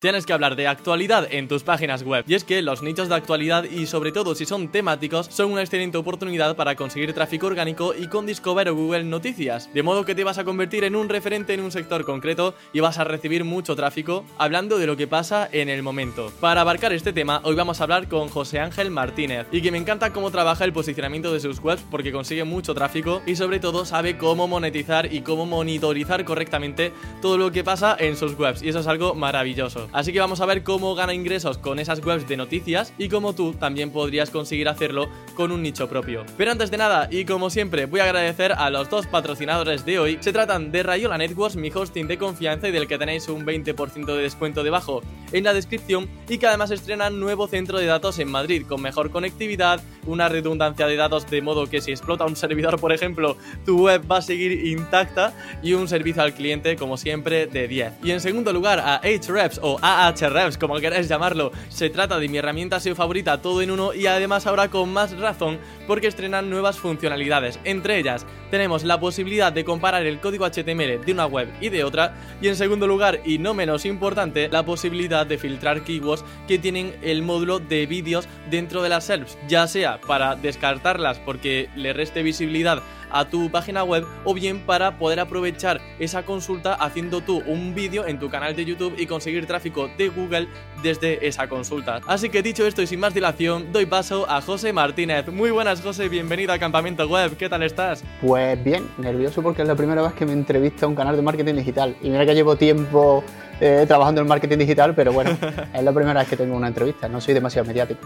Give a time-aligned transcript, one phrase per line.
[0.00, 2.24] Tienes que hablar de actualidad en tus páginas web.
[2.26, 5.60] Y es que los nichos de actualidad y sobre todo si son temáticos son una
[5.60, 9.70] excelente oportunidad para conseguir tráfico orgánico y con Discover o Google Noticias.
[9.74, 12.80] De modo que te vas a convertir en un referente en un sector concreto y
[12.80, 16.32] vas a recibir mucho tráfico hablando de lo que pasa en el momento.
[16.40, 19.76] Para abarcar este tema, hoy vamos a hablar con José Ángel Martínez y que me
[19.76, 23.84] encanta cómo trabaja el posicionamiento de sus webs porque consigue mucho tráfico y sobre todo
[23.84, 26.90] sabe cómo monetizar y cómo monitorizar correctamente
[27.20, 29.89] todo lo que pasa en sus webs y eso es algo maravilloso.
[29.92, 33.34] Así que vamos a ver cómo gana ingresos con esas webs de noticias y cómo
[33.34, 36.24] tú también podrías conseguir hacerlo con un nicho propio.
[36.36, 39.98] Pero antes de nada, y como siempre, voy a agradecer a los dos patrocinadores de
[39.98, 40.18] hoy.
[40.20, 44.06] Se tratan de Rayola Networks, mi hosting de confianza y del que tenéis un 20%
[44.06, 48.30] de descuento debajo en la descripción y que además estrenan nuevo centro de datos en
[48.30, 52.80] Madrid con mejor conectividad, una redundancia de datos de modo que si explota un servidor,
[52.80, 57.46] por ejemplo, tu web va a seguir intacta y un servicio al cliente como siempre
[57.46, 57.92] de 10.
[58.02, 62.38] Y en segundo lugar a Hrefs o Ahrefs, como queráis llamarlo, se trata de mi
[62.38, 66.78] herramienta SEO favorita todo en uno y además ahora con más razón porque estrenan nuevas
[66.78, 67.58] funcionalidades.
[67.64, 71.84] Entre ellas tenemos la posibilidad de comparar el código HTML de una web y de
[71.84, 76.58] otra y en segundo lugar y no menos importante la posibilidad de filtrar keywords que
[76.58, 81.92] tienen el módulo de vídeos dentro de las SERPs, ya sea para descartarlas porque le
[81.92, 87.42] reste visibilidad a tu página web o bien para poder aprovechar esa consulta haciendo tú
[87.46, 90.48] un vídeo en tu canal de YouTube y conseguir tráfico de Google
[90.82, 92.00] desde esa consulta.
[92.06, 95.28] Así que dicho esto y sin más dilación, doy paso a José Martínez.
[95.28, 98.04] Muy buenas José, bienvenido a Campamento Web, ¿qué tal estás?
[98.20, 101.54] Pues bien, nervioso porque es la primera vez que me entrevista un canal de marketing
[101.54, 103.24] digital y mira que llevo tiempo
[103.60, 105.36] eh, trabajando en marketing digital, pero bueno,
[105.74, 108.00] es la primera vez que tengo una entrevista, no soy demasiado mediático.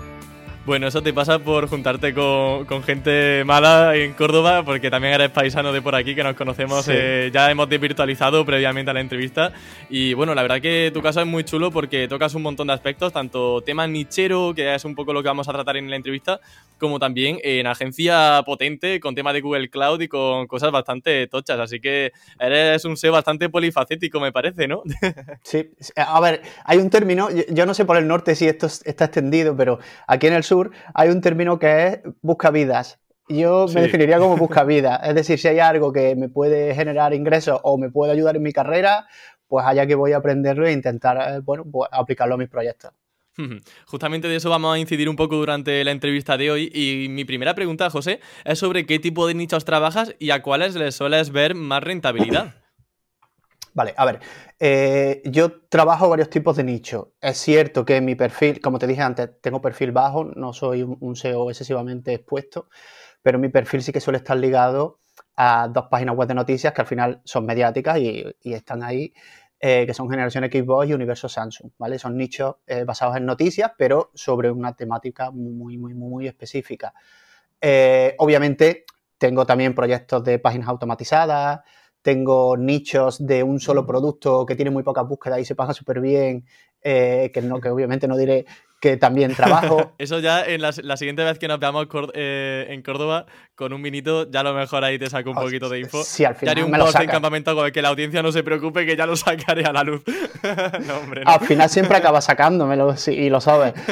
[0.66, 5.74] Bueno, eso te pasa por juntarte con, gente mala en Córdoba, porque también eres paisano
[5.74, 9.52] de por aquí, que nos conocemos, eh, ya hemos desvirtualizado previamente a la entrevista.
[9.90, 12.72] Y bueno, la verdad que tu caso es muy chulo porque tocas un montón de
[12.72, 15.96] aspectos, tanto tema nichero, que es un poco lo que vamos a tratar en la
[15.96, 16.40] entrevista,
[16.78, 21.60] como también en agencia potente, con tema de Google Cloud y con cosas bastante tochas.
[21.60, 24.82] Así que eres un SEO bastante polifacético, me parece, ¿no?
[25.42, 29.04] sí, a ver, hay un término, yo no sé por el norte si esto está
[29.04, 30.53] extendido, pero aquí en el sur
[30.94, 32.98] hay un término que es busca vidas.
[33.28, 34.96] Yo me definiría como busca vida.
[34.96, 38.42] Es decir, si hay algo que me puede generar ingresos o me puede ayudar en
[38.42, 39.06] mi carrera,
[39.48, 42.92] pues allá que voy a aprenderlo e intentar, eh, bueno, pues aplicarlo a mis proyectos.
[43.86, 47.24] Justamente de eso vamos a incidir un poco durante la entrevista de hoy y mi
[47.24, 51.30] primera pregunta, José, es sobre qué tipo de nichos trabajas y a cuáles les sueles
[51.30, 52.63] ver más rentabilidad.
[53.74, 54.20] Vale, a ver,
[54.60, 57.12] eh, yo trabajo varios tipos de nicho.
[57.20, 61.16] Es cierto que mi perfil, como te dije antes, tengo perfil bajo, no soy un
[61.16, 62.68] SEO excesivamente expuesto,
[63.20, 65.00] pero mi perfil sí que suele estar ligado
[65.34, 69.12] a dos páginas web de noticias que al final son mediáticas y, están ahí,
[69.58, 71.98] eh, que son Generación Xbox y Universo Samsung, ¿vale?
[71.98, 76.94] Son nichos eh, basados en noticias, pero sobre una temática muy, muy, muy, muy específica.
[78.18, 78.84] obviamente,
[79.18, 81.60] tengo también proyectos de páginas automatizadas,
[82.04, 86.02] tengo nichos de un solo producto que tiene muy pocas búsquedas y se paga súper
[86.02, 86.44] bien,
[86.82, 88.44] eh, que, no, que obviamente no diré
[88.78, 89.94] que también trabajo.
[89.98, 94.30] Eso ya en la, siguiente vez que nos veamos eh, en Córdoba con un minito,
[94.30, 96.04] ya a lo mejor ahí te saco un poquito de info.
[96.04, 96.54] Sí, al final.
[96.54, 98.96] Ya haré un me post en campamento con que la audiencia no se preocupe, que
[98.96, 100.02] ya lo sacaré a la luz.
[100.86, 103.72] no, hombre, Al final siempre acaba sacándomelo y lo sabes.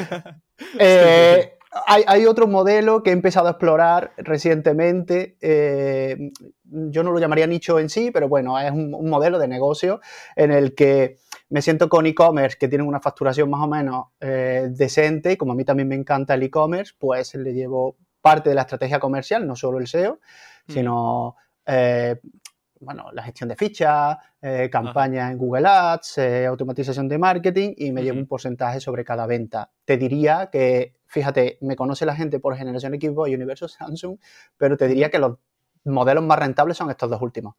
[0.78, 5.36] Eh, hay, otro modelo que he empezado a explorar recientemente.
[5.40, 6.32] Eh,
[6.64, 10.00] yo no lo llamaría nicho en sí, pero bueno, es un, modelo de negocio
[10.36, 11.18] en el que
[11.48, 15.54] me siento con e-commerce que tienen una facturación más o menos eh, decente como a
[15.54, 19.56] mí también me encanta el e-commerce, pues le llevo parte de la estrategia comercial, no
[19.56, 20.20] solo el SEO,
[20.66, 20.72] mm.
[20.72, 22.20] sino eh,
[22.82, 27.92] bueno, la gestión de fichas, eh, campañas en Google Ads, eh, automatización de marketing y
[27.92, 29.70] me llevo un porcentaje sobre cada venta.
[29.84, 34.18] Te diría que, fíjate, me conoce la gente por generación Xbox y Universo Samsung,
[34.56, 35.38] pero te diría que los
[35.84, 37.54] modelos más rentables son estos dos últimos.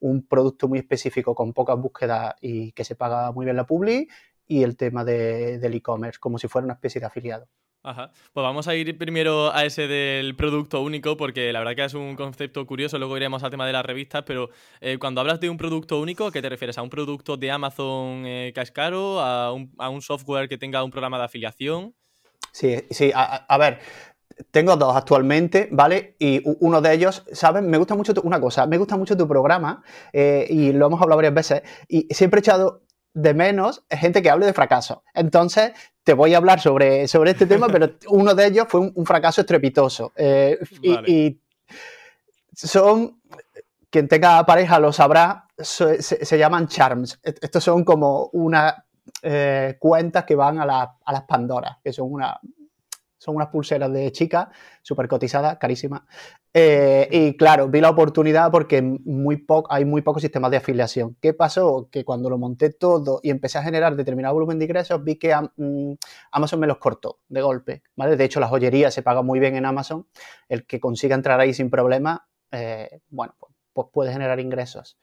[0.00, 4.08] Un producto muy específico con pocas búsquedas y que se paga muy bien la publi
[4.46, 7.48] y el tema del e-commerce, como si fuera una especie de afiliado.
[7.86, 8.10] Ajá.
[8.32, 11.94] Pues vamos a ir primero a ese del producto único, porque la verdad que es
[11.94, 14.50] un concepto curioso, luego iremos al tema de las revistas, pero
[14.80, 16.78] eh, cuando hablas de un producto único, ¿a qué te refieres?
[16.78, 19.20] ¿A un producto de Amazon eh, que es caro?
[19.20, 21.94] ¿A un, ¿A un, software que tenga un programa de afiliación?
[22.50, 23.78] Sí, sí, a, ver,
[24.50, 26.16] tengo dos actualmente, ¿vale?
[26.18, 27.62] Y uno de ellos, ¿sabes?
[27.62, 31.18] Me gusta mucho una cosa, me gusta mucho tu programa eh, y lo hemos hablado
[31.18, 32.82] varias veces y siempre he echado
[33.16, 35.02] de menos gente que hable de fracaso.
[35.14, 35.72] Entonces,
[36.04, 39.40] te voy a hablar sobre, sobre este tema, pero uno de ellos fue un, fracaso
[39.40, 40.12] estrepitoso.
[40.14, 41.40] Eh, y,
[42.52, 43.18] son,
[43.88, 47.18] quien tenga pareja lo sabrá, se, llaman charms.
[47.22, 48.84] Estos son como una
[49.22, 50.64] eh, cuentas que van a,
[51.02, 52.38] a las Pandoras, que son una,
[53.18, 54.50] son unas pulseras de chica,
[54.82, 56.02] súper cotizadas, carísimas.
[56.52, 61.16] Eh, y claro, vi la oportunidad porque muy hay muy pocos sistemas de afiliación.
[61.20, 61.88] ¿Qué pasó?
[61.90, 65.34] Que cuando lo monté todo y empecé a generar determinado volumen de ingresos, vi que
[65.34, 65.92] mm,
[66.32, 67.82] Amazon me los cortó de golpe.
[67.96, 68.16] ¿vale?
[68.16, 70.06] De hecho, la joyería se paga muy bien en Amazon.
[70.48, 74.98] El que consiga entrar ahí sin problema, eh, bueno, pues, pues puede generar ingresos.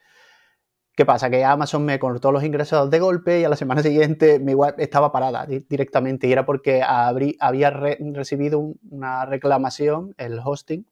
[0.96, 1.28] ¿Qué pasa?
[1.28, 4.76] Que Amazon me cortó los ingresos de golpe y a la semana siguiente mi web
[4.78, 10.86] estaba parada directamente y era porque había recibido una reclamación, el hosting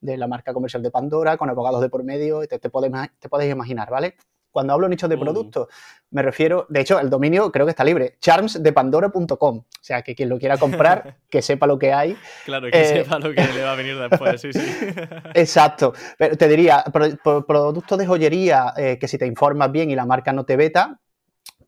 [0.00, 3.46] de la marca comercial de Pandora con abogados de por medio, te, te, puedes, te
[3.46, 4.16] imaginar, ¿vale?
[4.52, 5.20] Cuando hablo nichos de mm.
[5.20, 5.68] producto,
[6.10, 9.58] me refiero, de hecho, el dominio creo que está libre, charmsdepandora.com.
[9.58, 12.16] O sea, que quien lo quiera comprar, que sepa lo que hay.
[12.44, 14.60] Claro, que eh, sepa lo que le va a venir después, sí, sí.
[15.34, 15.94] Exacto.
[16.18, 16.84] Pero te diría,
[17.22, 21.00] productos de joyería eh, que si te informas bien y la marca no te veta,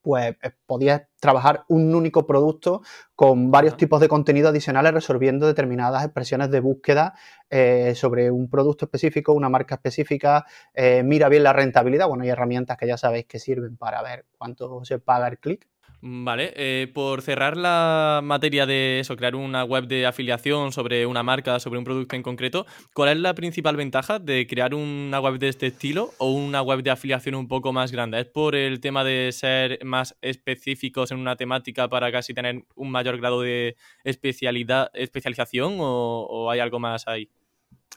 [0.04, 2.82] pues eh, podías trabajar un único producto
[3.16, 7.14] con varios tipos de contenido adicionales resolviendo determinadas expresiones de búsqueda
[7.48, 10.44] eh, sobre un producto específico, una marca específica.
[10.74, 12.06] Eh, mira bien la rentabilidad.
[12.06, 15.66] Bueno, hay herramientas que ya sabéis que sirven para ver cuánto se paga el clic.
[16.06, 21.22] Vale, eh, por cerrar la materia de eso, crear una web de afiliación sobre una
[21.22, 25.38] marca, sobre un producto en concreto, ¿cuál es la principal ventaja de crear una web
[25.38, 28.20] de este estilo o una web de afiliación un poco más grande?
[28.20, 32.90] ¿Es por el tema de ser más específicos en una temática para casi tener un
[32.90, 33.74] mayor grado de
[34.04, 37.30] especialidad, especialización o, hay algo más ahí?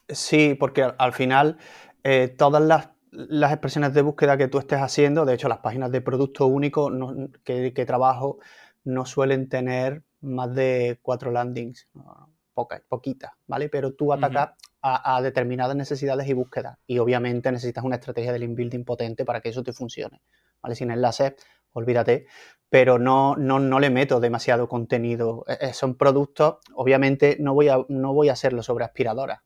[0.07, 1.57] Sí, porque al final
[2.05, 5.91] eh, todas las las expresiones de búsqueda que tú estés haciendo, de hecho las páginas
[5.91, 6.91] de producto único
[7.43, 8.39] que, trabajo
[8.83, 11.87] no suelen tener más de cuatro landings,
[12.53, 13.69] pocas, poquitas, ¿vale?
[13.69, 14.51] Pero tú atacas
[14.81, 19.41] a, determinadas necesidades y búsquedas y obviamente necesitas una estrategia de link building potente para
[19.41, 20.21] que eso te funcione,
[20.61, 20.75] ¿vale?
[20.75, 21.33] Sin enlaces,
[21.73, 22.25] olvídate,
[22.69, 25.45] pero no, no, no le meto demasiado contenido.
[25.47, 29.41] E, e, son productos, obviamente no voy a, no voy a hacerlo sobre aspiradoras,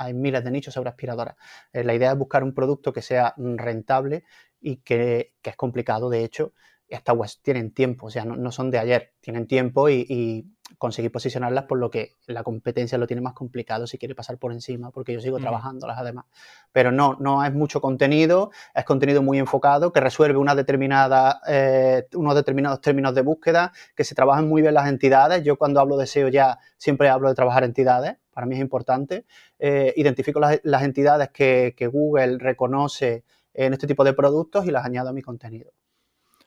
[0.00, 1.36] hay miles de nichos sobre aspiradoras.
[1.72, 4.24] Eh, la idea es buscar un producto que sea rentable
[4.58, 6.54] y que, es complicado, de hecho.
[6.88, 11.64] Estas webs tienen tiempo, o sea, no, son de ayer, tienen tiempo y, conseguir posicionarlas
[11.64, 15.12] por lo que la competencia lo tiene más complicado si quiere pasar por encima, porque
[15.12, 15.42] yo sigo mm.
[15.42, 16.26] trabajándolas además.
[16.72, 22.06] Pero no, no es mucho contenido, es contenido muy enfocado que resuelve una determinada, eh,
[22.14, 25.42] unos determinados términos de búsqueda, que se trabajan muy bien las entidades.
[25.42, 29.26] Yo cuando hablo de SEO ya siempre hablo de trabajar entidades, para mí es importante.
[29.58, 33.22] Eh, identifico las, entidades que, Google reconoce
[33.52, 35.70] en este tipo de productos y las añado a mi contenido.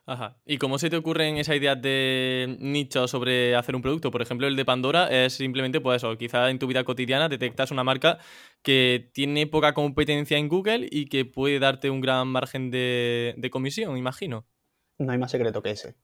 [0.08, 0.38] Ajá.
[0.44, 4.10] ¿Y cómo se te ocurren esas ideas de nicho sobre hacer un producto?
[4.10, 7.70] Por ejemplo, el de Pandora es simplemente, pues eso, quizá en tu vida cotidiana detectas
[7.70, 8.18] una marca
[8.64, 13.50] que tiene poca competencia en Google y que puede darte un gran margen de, de
[13.52, 14.48] comisión, imagino.
[14.98, 15.96] No hay más secreto que ese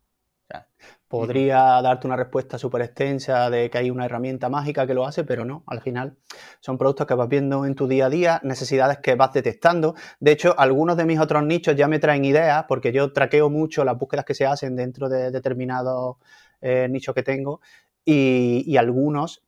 [1.08, 5.24] podría darte una respuesta súper extensa de que hay una herramienta mágica que lo hace,
[5.24, 6.16] pero no, al final
[6.60, 9.96] son productos que vas viendo en tu día a día, necesidades que vas detectando.
[10.20, 13.84] De hecho, algunos de mis otros nichos ya me traen ideas, porque yo traqueo mucho
[13.84, 16.18] las búsquedas que se hacen dentro de determinados
[16.62, 17.60] eh, nichos que tengo,
[18.06, 19.44] y algunos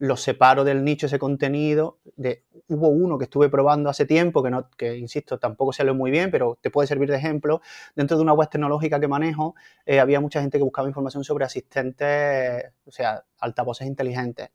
[0.00, 1.98] los separo del nicho ese contenido.
[2.16, 6.10] De, hubo uno que estuve probando hace tiempo, que, no, que insisto, tampoco salió muy
[6.10, 7.60] bien, pero te puede servir de ejemplo.
[7.94, 9.54] Dentro de una web tecnológica que manejo,
[9.84, 14.48] eh, había mucha gente que buscaba información sobre asistentes, o sea, altavoces inteligentes.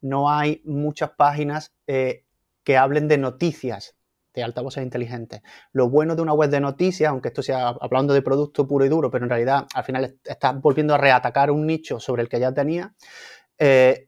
[0.00, 2.24] No hay muchas páginas eh,
[2.64, 3.94] que hablen de noticias
[4.34, 5.42] de altavoces inteligentes.
[5.72, 8.88] Lo bueno de una web de noticias, aunque esto sea hablando de producto puro y
[8.88, 12.38] duro, pero en realidad al final estás volviendo a reatacar un nicho sobre el que
[12.38, 12.94] ya tenía,
[13.58, 14.07] eh,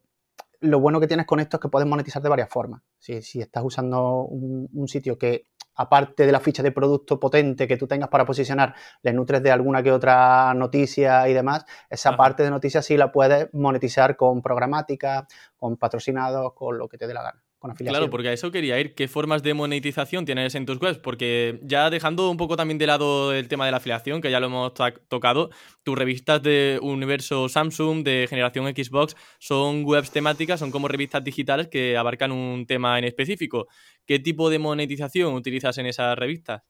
[0.61, 2.83] lo bueno que tienes con esto es que puedes monetizar de varias formas.
[2.99, 7.87] Si, estás usando un, sitio que, aparte de la ficha de producto potente que tú
[7.87, 12.51] tengas para posicionar, le nutres de alguna que otra noticia y demás, esa parte de
[12.51, 15.27] noticias sí la puedes monetizar con programática,
[15.57, 17.43] con patrocinados, con lo que te dé la gana.
[17.61, 18.95] Claro, porque a eso quería ir.
[18.95, 20.99] ¿Qué formas de monetización tienes en tus webs?
[20.99, 24.41] Porque ya dejando un poco también de lado el tema de la afiliación, que ya
[24.41, 24.73] lo hemos
[25.09, 25.51] tocado,
[25.83, 31.69] tus revistas de universo Samsung, de generación Xbox, son webs temáticas, son como revistas digitales
[31.69, 33.69] que abarcan un tema en específico.
[34.07, 36.63] ¿Qué tipo de monetización utilizas en esas revistas?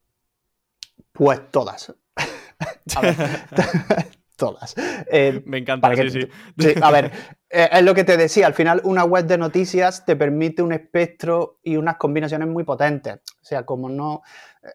[1.12, 1.94] Pues todas.
[4.40, 4.74] todas.
[5.12, 6.10] Eh, Me encanta, sí,
[6.58, 6.74] sí.
[6.82, 7.12] A ver,
[7.50, 10.72] eh, es lo que te decía, al final una web de noticias te permite un
[10.72, 13.16] espectro y unas combinaciones muy potentes.
[13.40, 14.22] O sea, como no,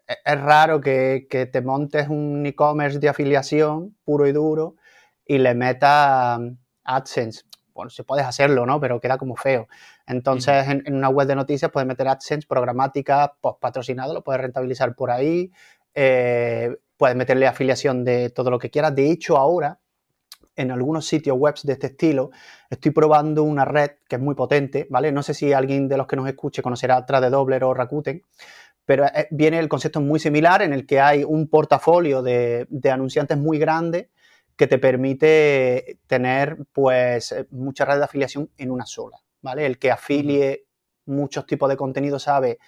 [0.07, 4.75] eh, es raro que, te montes un e-commerce de afiliación puro y duro
[5.25, 6.39] y le metas
[6.83, 7.43] AdSense.
[7.73, 8.79] Bueno, si puedes hacerlo, ¿no?
[8.79, 9.67] Pero queda como feo.
[10.05, 14.95] Entonces, en, una web de noticias puedes meter AdSense, programática, post patrocinado, lo puedes rentabilizar
[14.95, 15.51] por ahí.
[16.97, 18.95] Puedes meterle afiliación de todo lo que quieras.
[18.95, 19.79] De hecho, ahora
[20.55, 22.31] en algunos sitios web de este estilo,
[22.69, 25.11] estoy probando una red que es muy potente, ¿vale?
[25.11, 28.21] No sé si alguien de los que nos escuche conocerá Tradedobler o Rakuten,
[28.85, 33.37] pero eh, viene el concepto muy similar en el que hay un portafolio de, anunciantes
[33.37, 34.09] muy grande
[34.55, 39.65] que te permite tener pues eh, mucha red de afiliación en una sola, ¿vale?
[39.65, 40.65] El que afilie
[41.05, 42.59] muchos tipos de contenido sabe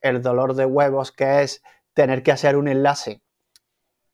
[0.00, 1.62] el dolor de huevos que es
[1.94, 3.20] tener que hacer un enlace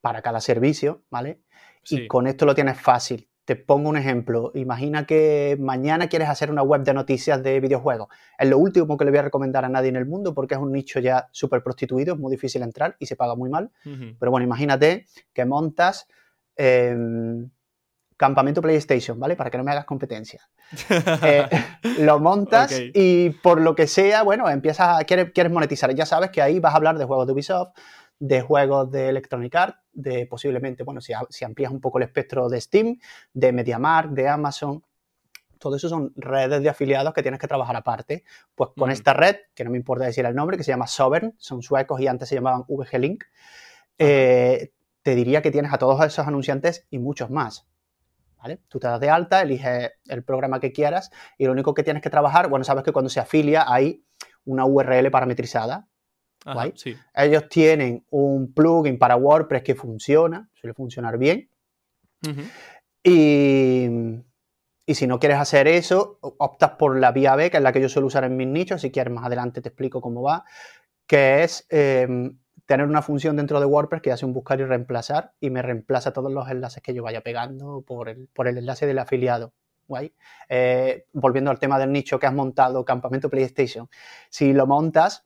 [0.04, 1.40] para cada servicio, ¿vale?
[1.88, 3.26] Y con esto lo tienes fácil.
[3.46, 4.52] Te pongo un ejemplo.
[4.54, 8.08] Imagina que mañana quieres hacer una web de noticias de videojuegos.
[8.38, 10.60] Es lo último que le voy a recomendar a nadie en el mundo porque es
[10.60, 13.70] un nicho ya súper prostituido, es muy difícil entrar y se paga muy mal.
[13.82, 16.06] Pero bueno, imagínate que montas
[16.54, 17.48] em,
[18.18, 19.36] campamento PlayStation, ¿vale?
[19.36, 20.42] Para que no me hagas competencia.
[21.22, 21.48] Eh,
[22.00, 25.94] lo montas y por lo que sea, bueno, empiezas a, quieres, quieres monetizar.
[25.94, 27.72] Ya sabes que ahí vas a hablar de juegos de Ubisoft,
[28.18, 32.48] de juegos de Electronic Arts, de posiblemente, bueno, si, si amplías un poco el espectro
[32.48, 32.98] de Steam,
[33.32, 34.82] de MediaMarkt, de Amazon,
[35.58, 38.24] todo eso son redes de afiliados que tienes que trabajar aparte.
[38.54, 41.34] Pues con esta red, que no me importa decir el nombre, que se llama Sovereign,
[41.38, 43.24] son suecos y antes se llamaban VG Link,
[43.98, 44.72] eh,
[45.02, 47.66] te diría que tienes a todos esos anunciantes y muchos más.
[48.36, 48.60] ¿Vale?
[48.68, 52.02] Tú te das de alta, eliges el programa que quieras y lo único que tienes
[52.02, 54.04] que trabajar, bueno, sabes que cuando se afilia hay
[54.44, 55.88] una URL parametrizada
[57.14, 61.48] ellos tienen un plugin para WordPress que funciona, suele funcionar bien.
[63.02, 63.88] y,
[64.86, 67.88] si no quieres hacer eso, optas por la vía B, que es la que yo
[67.88, 68.82] suelo usar en mis nichos.
[68.82, 70.44] Si quieres, más adelante te explico cómo va.
[71.06, 75.32] Que es em, tener una función dentro de WordPress que hace un buscar y reemplazar
[75.40, 78.86] y me reemplaza todos los enlaces que yo vaya pegando por el, por el enlace
[78.86, 79.52] del afiliado.
[80.48, 83.88] Eh, volviendo al tema del nicho que has montado, campamento PlayStation.
[84.30, 85.24] Si lo montas,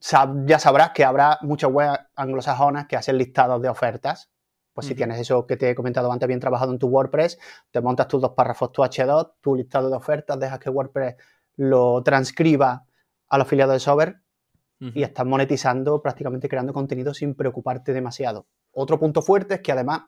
[0.00, 4.30] ya sabrás que habrá muchas webs anglosajonas que hacen listados de ofertas.
[4.72, 7.38] Pues si tienes eso que te he comentado antes bien trabajado en tu WordPress,
[7.70, 11.16] te montas tus dos párrafos, tu H2, tu listado de ofertas, dejas que WordPress
[11.56, 12.84] lo transcriba
[13.28, 14.20] al afiliado de Sober
[14.78, 18.46] y estás monetizando, prácticamente creando contenido sin preocuparte demasiado.
[18.72, 20.02] Otro punto fuerte es que además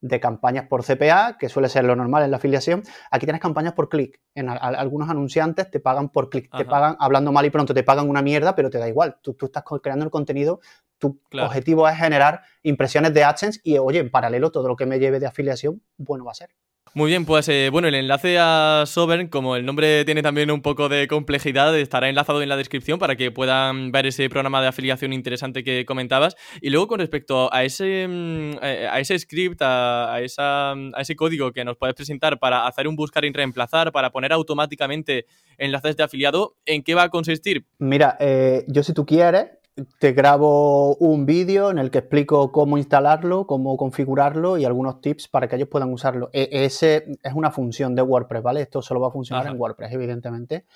[0.00, 2.82] de campañas por CPA, que suele ser lo normal en la afiliación.
[3.10, 4.20] Aquí tienes campañas por clic.
[4.34, 8.08] En algunos anunciantes te pagan por clic, te pagan, hablando mal y pronto, te pagan
[8.08, 9.18] una mierda, pero te da igual.
[9.22, 10.60] Tú, estás creando el contenido,
[10.98, 14.98] tu objetivo es generar impresiones de AdSense y, oye, en paralelo, todo lo que me
[14.98, 16.50] lleve de afiliación, bueno va a ser.
[16.94, 20.62] Muy bien, pues eh, bueno, el enlace a Sovereign, como el nombre tiene también un
[20.62, 24.68] poco de complejidad, estará enlazado en la descripción para que puedan ver ese programa de
[24.68, 26.36] afiliación interesante que comentabas.
[26.60, 31.16] Y luego con respecto a ese, mm, eh, a ese script, a, esa, a ese
[31.16, 35.26] código que nos puedes presentar para hacer un buscar y reemplazar, para poner automáticamente
[35.58, 37.66] enlaces de afiliado, ¿en qué va a consistir?
[37.78, 39.57] Mira, eh, yo si tú quieres,
[39.98, 45.28] te grabo un vídeo en el que explico cómo instalarlo, cómo configurarlo y algunos tips
[45.28, 46.30] para que ellos puedan usarlo.
[46.32, 48.60] E, ese es una función de WordPress, ¿vale?
[48.62, 50.66] Esto solo va a funcionar en WordPress, evidentemente.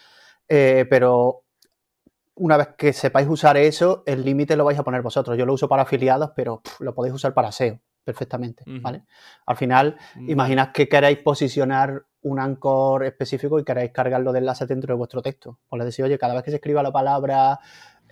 [0.49, 1.45] Eh, pero
[2.37, 5.37] una vez que sepáis usar eso, el límite lo vais a poner vosotros.
[5.37, 9.05] Yo lo uso para afiliados, pero lo podéis usar para SEO perfectamente, ¿vale?
[9.47, 14.93] Al final, imaginad que queréis posicionar un anchor específico y queréis cargarlo de enlace dentro
[14.93, 15.59] de vuestro texto.
[15.69, 17.61] Pues le decís, oye, cada vez que se escriba la palabra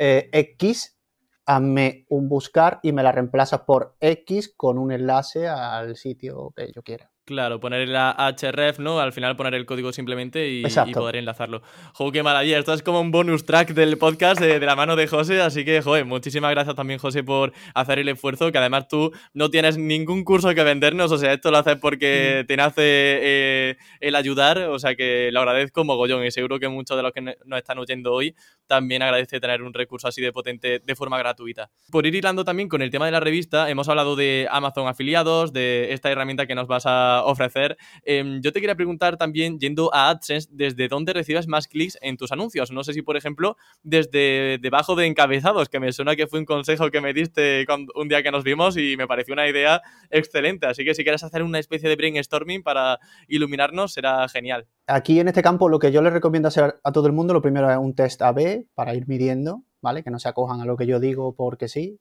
[0.02, 0.98] eh, X,
[1.44, 6.72] hazme un buscar y me la reemplazas por X con un enlace al sitio que
[6.72, 7.10] yo quiera.
[7.26, 8.98] Claro, poner la href, ¿no?
[8.98, 11.62] Al final poner el código simplemente y, poder enlazarlo.
[11.92, 12.58] Jo, qué maravilla.
[12.58, 15.40] Esto es como un bonus track del podcast de, la mano de José.
[15.40, 18.50] Así que, joder, muchísimas gracias también, José, por hacer el esfuerzo.
[18.50, 21.12] Que además tú no tienes ningún curso que vendernos.
[21.12, 22.46] O sea, esto lo haces porque mm.
[22.48, 24.58] te nace eh, el ayudar.
[24.62, 26.24] O sea, que lo agradezco mogollón.
[26.24, 28.34] Y seguro que muchos de los que nos están oyendo hoy
[28.70, 31.72] también agradece tener un recurso así de potente de forma gratuita.
[31.90, 35.52] Por ir hilando también con el tema de la revista, hemos hablado de Amazon afiliados,
[35.52, 37.76] de esta herramienta que nos vas a ofrecer.
[38.04, 42.16] Em, yo te quería preguntar también, yendo a AdSense, ¿desde dónde recibes más clics en
[42.16, 42.70] tus anuncios?
[42.70, 46.44] No sé si, por ejemplo, desde debajo de encabezados, que me suena que fue un
[46.44, 50.66] consejo que me diste un día que nos vimos y me pareció una idea excelente.
[50.66, 54.68] Así que si quieres hacer una especie de brainstorming para iluminarnos, será genial.
[54.86, 57.42] Aquí en este campo lo que yo le recomiendo hacer a todo el mundo, lo
[57.42, 60.02] primero es un test AB para ir midiendo, ¿vale?
[60.02, 62.00] Que no se acojan a lo que yo digo porque sí,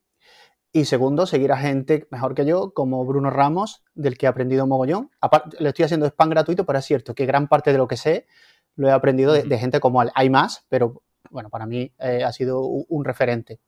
[0.72, 4.68] y segundo, seguir a gente mejor que yo, como Bruno Ramos, del que he aprendido
[4.68, 5.10] mogollón.
[5.20, 7.96] Aparte, le estoy haciendo spam gratuito, pero es cierto que gran parte de lo que
[7.96, 8.26] sé
[8.76, 10.12] lo he aprendido de, gente como él.
[10.14, 13.58] Hay más, pero bueno, para mí eh, ha sido un, referente.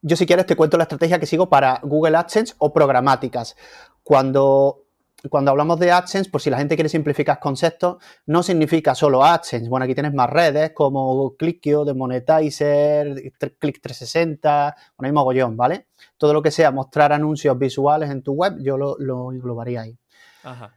[0.00, 3.54] Yo si quieres te cuento la estrategia que sigo para Google AdSense o programáticas.
[4.02, 4.86] Cuando
[5.28, 9.68] cuando hablamos de AdSense, por si la gente quiere simplificar conceptos, no significa solo AdSense.
[9.68, 13.08] Bueno, aquí tienes más redes como Clickio, Monetizer,
[13.38, 15.88] Click360, bueno, hay mogollón, ¿vale?
[16.16, 19.98] Todo lo que sea mostrar anuncios visuales en tu web, yo lo, lo englobaría ahí.
[20.42, 20.74] Ajá.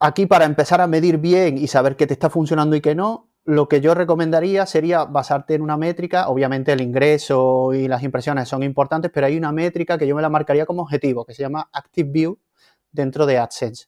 [0.00, 3.30] Aquí, para empezar a medir bien y saber qué te está funcionando y qué no,
[3.44, 6.28] lo que yo recomendaría sería basarte en una métrica.
[6.28, 10.22] Obviamente el ingreso y las impresiones son importantes, pero hay una métrica que yo me
[10.22, 12.38] la marcaría como objetivo, que se llama Active View
[12.94, 13.86] dentro de AdSense.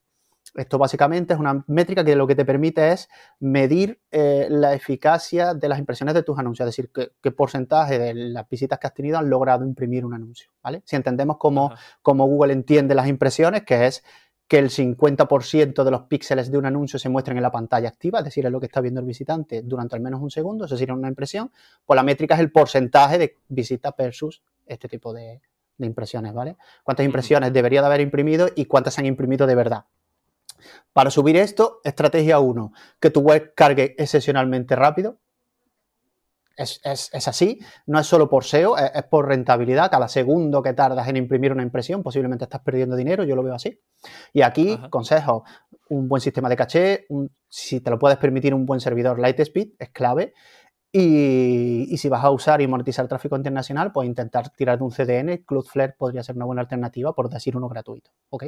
[0.55, 3.09] Esto básicamente es una métrica que lo que te permite es
[3.41, 8.15] medir eh, la eficacia de las impresiones de tus anuncios, es decir, qué, porcentaje de
[8.15, 10.51] las visitas que has tenido han logrado imprimir un anuncio.
[10.63, 10.83] ¿vale?
[10.87, 14.03] Si entendemos cómo, cómo Google entiende las impresiones, que es
[14.49, 18.21] que el 50% de los píxeles de un anuncio se muestren en la pantalla activa,
[18.21, 20.77] es decir, es lo que está viendo el visitante durante al menos un segundo, eso
[20.77, 21.51] sería una impresión,
[21.85, 25.41] pues la métrica es el porcentaje de visitas versus este tipo de,
[25.85, 26.57] impresiones, ¿vale?
[26.83, 29.85] ¿Cuántas impresiones debería de haber imprimido y cuántas se han imprimido de verdad?
[30.93, 35.19] Para subir esto, estrategia 1, que tu web cargue excepcionalmente rápido,
[36.57, 39.91] es, así, no es solo por SEO, es, por rentabilidad.
[39.91, 43.55] Cada segundo que tardas en imprimir una impresión, posiblemente estás perdiendo dinero, yo lo veo
[43.55, 43.79] así.
[44.33, 45.45] Y aquí, consejo,
[45.91, 47.07] un buen sistema de caché,
[47.49, 50.33] si te lo puedes permitir, un buen servidor Lightspeed es clave.
[50.99, 55.45] Y, si vas a usar y monetizar tráfico internacional, pues intentar tirar de un CDN.
[55.45, 58.13] Cloudflare podría ser una buena alternativa, por decir uno gratuito.
[58.31, 58.45] ¿ok?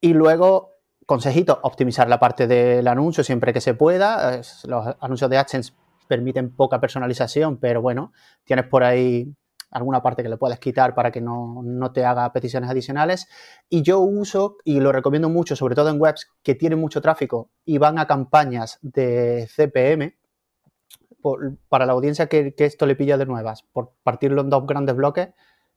[0.00, 0.70] Y luego,
[1.04, 4.40] consejito, optimizar la parte del anuncio siempre que se pueda.
[4.66, 5.72] Los anuncios de AdSense
[6.06, 8.12] permiten poca personalización, pero bueno,
[8.44, 9.34] tienes por ahí
[9.72, 13.26] alguna parte que le puedes quitar para que no, te haga peticiones adicionales.
[13.68, 17.50] Y yo uso, y lo recomiendo mucho, sobre todo en webs que tienen mucho tráfico
[17.64, 20.14] y van a campañas de CPM,
[21.68, 25.30] para la audiencia que, esto le pilla de nuevas, por partirlo en dos grandes bloques,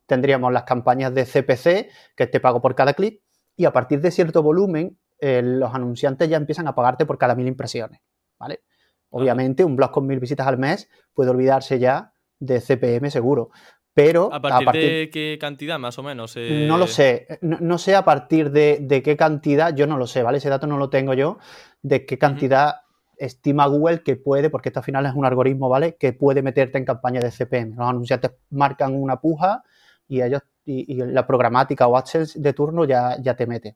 [0.05, 3.22] tendríamos las campañas de CPC, que te pago por cada clic,
[3.55, 7.36] y a partir de cierto volumen, eh, los anunciantes ya empiezan a pagarte por cada
[7.36, 8.01] mil impresiones,
[8.38, 8.62] ¿vale?
[9.10, 13.50] Obviamente, un blog con mil visitas al mes puede olvidarse ya de CPM seguro.
[13.93, 16.36] Pero ¿A partir, de qué cantidad más o menos?
[16.38, 17.27] No lo sé.
[17.41, 20.38] No, sé a partir de, qué cantidad, yo no lo sé, ¿vale?
[20.38, 21.38] Ese dato no lo tengo yo,
[21.81, 22.75] de qué cantidad
[23.19, 25.95] estima Google que puede, porque esto al final es un algoritmo, ¿vale?
[25.95, 27.75] Que puede meterte en campaña de CPM.
[27.75, 29.63] Los anunciantes marcan una puja
[30.08, 33.75] y ellos y, la programática o AdSense de turno ya, ya te mete.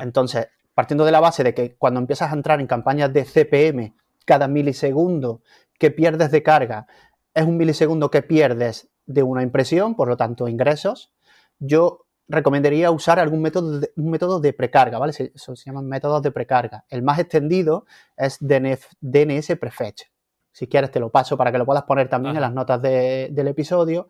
[0.00, 3.94] Entonces, partiendo de la base de que cuando empiezas a entrar en campañas de CPM
[4.24, 5.42] cada milisegundo
[5.78, 6.86] que pierdes de carga
[7.34, 11.12] es un milisegundo que pierdes de una impresión, por lo tanto ingresos,
[11.58, 15.12] yo recomendaría usar algún método de, un método de precarga, ¿vale?
[15.34, 16.84] Eso se llaman métodos de precarga.
[16.88, 20.02] El más extendido es DNS Prefetch.
[20.50, 23.48] Si quieres te lo paso para que lo puedas poner también en las notas del
[23.48, 24.08] episodio.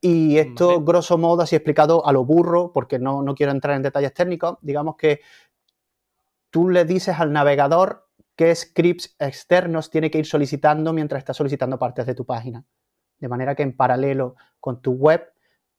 [0.00, 3.82] Y esto, grosso modo, así explicado a lo burro, porque no, no quiero entrar en
[3.82, 5.20] detalles técnicos, digamos que
[6.50, 11.78] tú le dices al navegador qué scripts externos tiene que ir solicitando mientras está solicitando
[11.78, 12.64] partes de tu página.
[13.18, 15.32] De manera que en paralelo con tu web,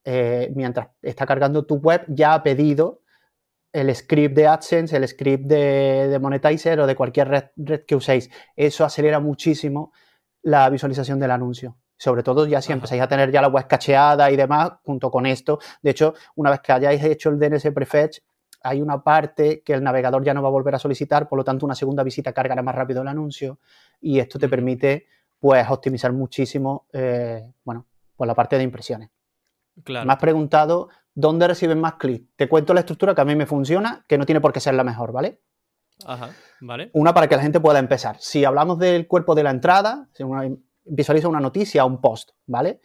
[0.09, 3.01] eh, mientras está cargando tu web, ya ha pedido
[3.73, 8.29] el script de AdSense, el script de, Monetizer o de cualquier red, que uséis.
[8.55, 9.91] Eso acelera muchísimo
[10.43, 11.75] la visualización del anuncio.
[11.97, 15.25] Sobre todo ya si empezáis a tener ya la web cacheada y demás, junto con
[15.25, 15.59] esto.
[15.81, 18.19] De hecho, una vez que hayáis hecho el DNS Prefetch,
[18.61, 21.43] hay una parte que el navegador ya no va a volver a solicitar, por lo
[21.43, 23.59] tanto una segunda visita cargará más rápido el anuncio
[23.99, 29.09] y esto te permite pues optimizar muchísimo, eh, bueno, pues la parte de impresiones.
[29.85, 32.27] Me has preguntado dónde reciben más clics.
[32.35, 34.73] Te cuento la estructura que a mí me funciona, que no tiene por qué ser
[34.75, 35.41] la mejor, ¿vale?
[36.05, 36.29] Ajá,
[36.61, 36.91] vale.
[36.93, 38.17] Una para que la gente pueda empezar.
[38.19, 40.23] Si hablamos del cuerpo de la entrada, si
[40.85, 42.81] visualiza una noticia, un post, ¿vale?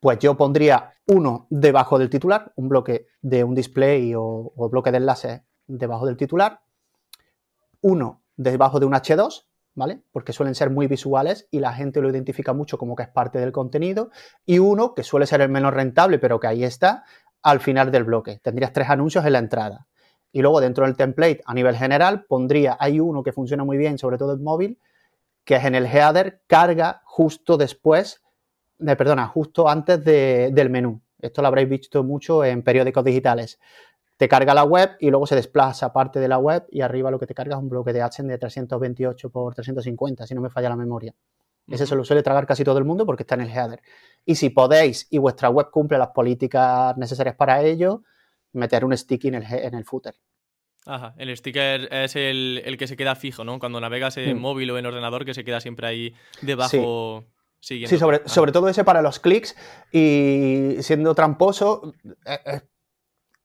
[0.00, 4.98] Pues yo pondría uno debajo del titular, un bloque de un display o, bloque de
[4.98, 6.60] enlaces debajo del titular,
[7.80, 10.02] uno debajo de un H2, ¿vale?
[10.12, 13.38] Porque suelen ser muy visuales y la gente lo identifica mucho como que es parte
[13.38, 14.10] del contenido,
[14.44, 17.04] y uno que suele ser el menos rentable, pero que ahí está,
[17.42, 18.38] al final del bloque.
[18.42, 19.86] Tendrías tres anuncios en la entrada.
[20.30, 23.98] Y luego dentro del template, a nivel general, pondría, hay uno que funciona muy bien,
[23.98, 24.78] sobre todo en móvil,
[25.44, 28.22] que es en el header, carga justo después
[28.96, 31.00] perdona, justo antes del menú.
[31.20, 33.60] Esto lo habréis visto mucho en periódicos digitales.
[34.22, 37.18] Te carga la web y luego se desplaza parte de la web y arriba lo
[37.18, 40.48] que te carga es un bloque de AdSense de 328 por 350, si no me
[40.48, 41.12] falla la memoria.
[41.66, 43.80] Ese se lo suele tragar casi todo el mundo porque está en el header.
[44.24, 48.04] Y si podéis y vuestra web cumple las políticas necesarias para ello,
[48.52, 50.14] meter un sticky en el, en el footer.
[50.86, 53.58] Ajá, el sticker es el, que se queda fijo, ¿no?
[53.58, 54.40] Cuando navegas en mm.
[54.40, 57.24] móvil o en ordenador, que se queda siempre ahí debajo.
[57.58, 59.56] Sí, sobre, sobre todo ese para los clics
[59.92, 62.60] y siendo tramposo, eh, eh,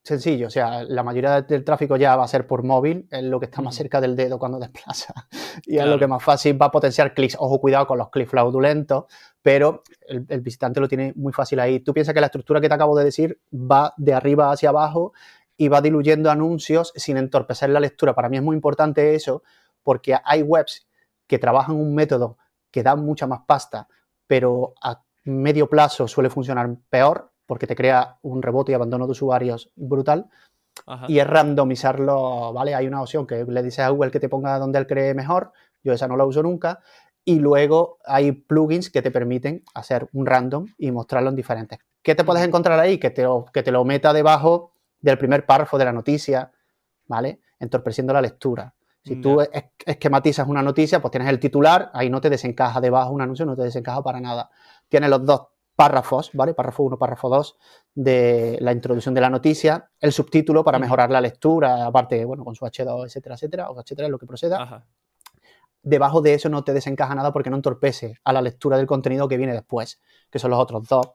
[0.08, 3.40] sencillo, o sea, la mayoría del tráfico ya va a ser por móvil, es lo
[3.40, 5.14] que está más cerca del dedo cuando desplaza
[5.66, 7.36] y es lo que más fácil va a potenciar clics.
[7.40, 9.06] Ojo, cuidado con los clics fraudulentos,
[9.42, 11.82] pero el, visitante lo tiene muy fácil ahí.
[11.82, 15.14] Tú piensas que la estructura que te acabo de decir va de arriba hacia abajo
[15.58, 18.16] y va diluyendo anuncios sin entorpecer la lectura.
[18.16, 19.44] Para mí es muy importante eso
[19.84, 20.88] porque hay webs
[21.28, 22.38] que trabajan un método
[22.72, 23.88] que da mucha más pasta,
[24.26, 29.14] pero a medio plazo suele funcionar peor porque te crea un rebote y abandono de
[29.14, 30.30] usuarios brutal.
[31.08, 32.76] Y es randomizarlo, ¿vale?
[32.76, 35.52] Hay una opción que le dices a Google que te ponga donde él cree mejor,
[35.84, 36.82] yo esa no la uso nunca,
[37.26, 41.80] y luego hay plugins que te permiten hacer un random y mostrarlo en diferentes.
[42.04, 43.00] ¿Qué te puedes encontrar ahí?
[43.00, 46.52] Que te, lo, que te lo meta debajo del primer párrafo de la noticia,
[47.08, 47.42] ¿vale?
[47.60, 48.74] Entorpeciendo la lectura.
[49.04, 49.42] Si tú
[49.86, 53.56] esquematizas una noticia, pues tienes el titular, ahí no te desencaja debajo un anuncio, no
[53.56, 54.50] te desencaja para nada.
[54.90, 56.56] Tienes los dos párrafos, ¿vale?
[56.56, 57.56] Párrafo 1, párrafo 2
[57.94, 62.56] de la introducción de la noticia, el subtítulo para mejorar la lectura, aparte, bueno, con
[62.56, 64.84] su H2, etcétera, etcétera, o etcétera, lo que proceda.
[65.84, 69.28] Debajo de eso no te desencaja nada porque no entorpece a la lectura del contenido
[69.28, 71.12] que viene después, que son los otros dos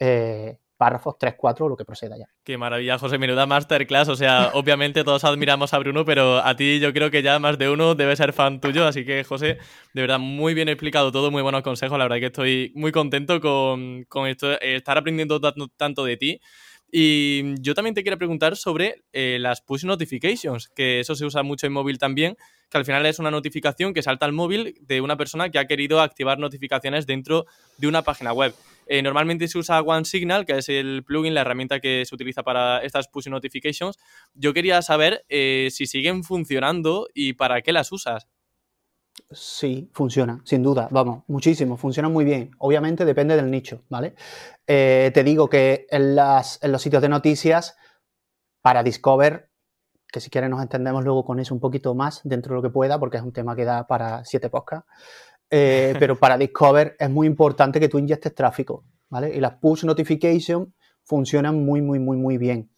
[0.00, 2.24] eh, párrafos 3, 4, lo que proceda ya.
[2.42, 4.08] Qué maravilla, José, menuda masterclass.
[4.08, 7.58] O sea, obviamente todos admiramos a Bruno, pero a ti yo creo que ya más
[7.58, 8.86] de uno debe ser fan tuyo.
[8.86, 9.58] Así que, José,
[9.92, 11.98] de verdad, muy bien explicado todo, muy buenos consejos.
[11.98, 15.38] La verdad que estoy muy contento con, esto, eh, estar aprendiendo
[15.76, 16.40] tanto de ti.
[16.90, 21.42] Y yo también te quiero preguntar sobre eh, las push notifications, que eso se usa
[21.42, 22.36] mucho en móvil también,
[22.70, 25.66] que al final es una notificación que salta al móvil de una persona que ha
[25.66, 27.44] querido activar notificaciones dentro
[27.76, 28.54] de una página web.
[28.92, 32.78] Eh, normalmente se usa OneSignal, que es el plugin, la herramienta que se utiliza para
[32.78, 33.96] estas push notifications.
[34.34, 38.26] Yo quería saber eh, si siguen funcionando y para qué las usas.
[39.30, 42.50] Sí, funciona, sin duda, vamos, muchísimo, funciona muy bien.
[42.58, 44.16] Obviamente depende del nicho, ¿vale?
[44.66, 47.76] Eh, te digo que en, los sitios de noticias,
[48.60, 49.50] para Discover,
[50.08, 52.70] que si quieres nos entendemos luego con eso un poquito más dentro de lo que
[52.70, 54.90] pueda, porque es un tema que da para siete podcasts.
[55.50, 59.34] Eh, pero para Discover es muy importante que tú inyectes tráfico, ¿vale?
[59.34, 60.68] Y las push notifications
[61.02, 62.70] funcionan muy, muy, muy, muy bien.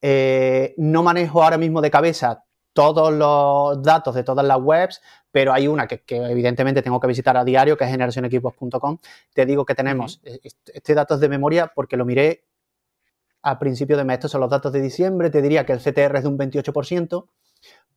[0.00, 5.52] Eh, no manejo ahora mismo de cabeza todos los datos de todas las webs, pero
[5.52, 8.98] hay una que, evidentemente tengo que visitar a diario, que es generacionequipos.com.
[9.34, 12.44] Te digo que tenemos este datos de memoria porque lo miré
[13.42, 14.14] a principio de mes.
[14.14, 15.30] Estos son los datos de diciembre.
[15.30, 17.26] Te diría que el CTR es de un 28%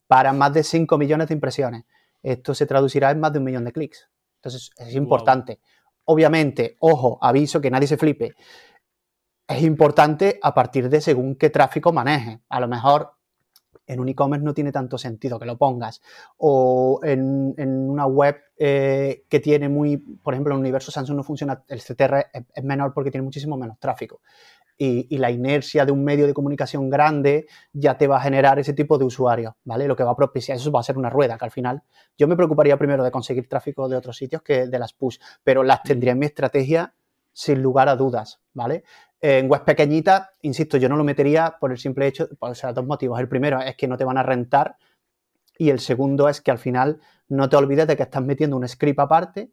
[0.06, 1.84] para más de 5 millones de impresiones.
[2.22, 4.08] Esto se traducirá en más de un millón de clics.
[4.46, 5.58] Entonces, es importante.
[6.04, 8.34] Obviamente, ojo, aviso que nadie se flipe.
[9.48, 12.40] Es importante a partir de según qué tráfico maneje.
[12.48, 13.10] A lo mejor
[13.88, 16.00] en un e-commerce no tiene tanto sentido que lo pongas.
[16.36, 21.24] O en, una web eh, que tiene muy, por ejemplo, en el universo Samsung no
[21.24, 24.20] funciona, el CTR es, menor porque tiene muchísimo menos tráfico
[24.78, 28.74] y, la inercia de un medio de comunicación grande ya te va a generar ese
[28.74, 29.88] tipo de usuarios, ¿vale?
[29.88, 31.82] Lo que va a propiciar, eso va a ser una rueda, que al final
[32.18, 35.62] yo me preocuparía primero de conseguir tráfico de otros sitios que de las push, pero
[35.62, 36.94] las tendría en mi estrategia
[37.32, 38.84] sin lugar a dudas, ¿vale?
[39.20, 42.86] En web pequeñita, insisto, yo no lo metería por el simple hecho, por o dos
[42.86, 43.18] motivos.
[43.18, 44.76] El primero es que no te van a rentar
[45.58, 48.68] y el segundo es que al final no te olvides de que estás metiendo un
[48.68, 49.50] script aparte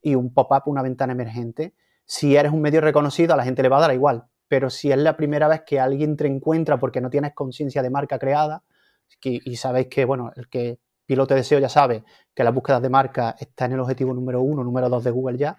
[0.00, 1.74] y un pop-up, una ventana emergente.
[2.04, 4.90] Si eres un medio reconocido, a la gente le va a dar igual pero si
[4.90, 8.64] es la primera vez que alguien te encuentra porque no tienes conciencia de marca creada,
[9.22, 12.02] y sabéis que, bueno, el que pilote de SEO ya sabe
[12.34, 15.38] que la búsqueda de marca está en el objetivo número uno, número dos de Google
[15.38, 15.56] ya,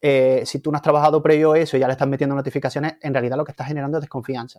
[0.00, 2.94] eh, si tú no has trabajado previo a eso y ya le estás metiendo notificaciones,
[3.00, 4.58] en realidad lo que estás generando es desconfianza.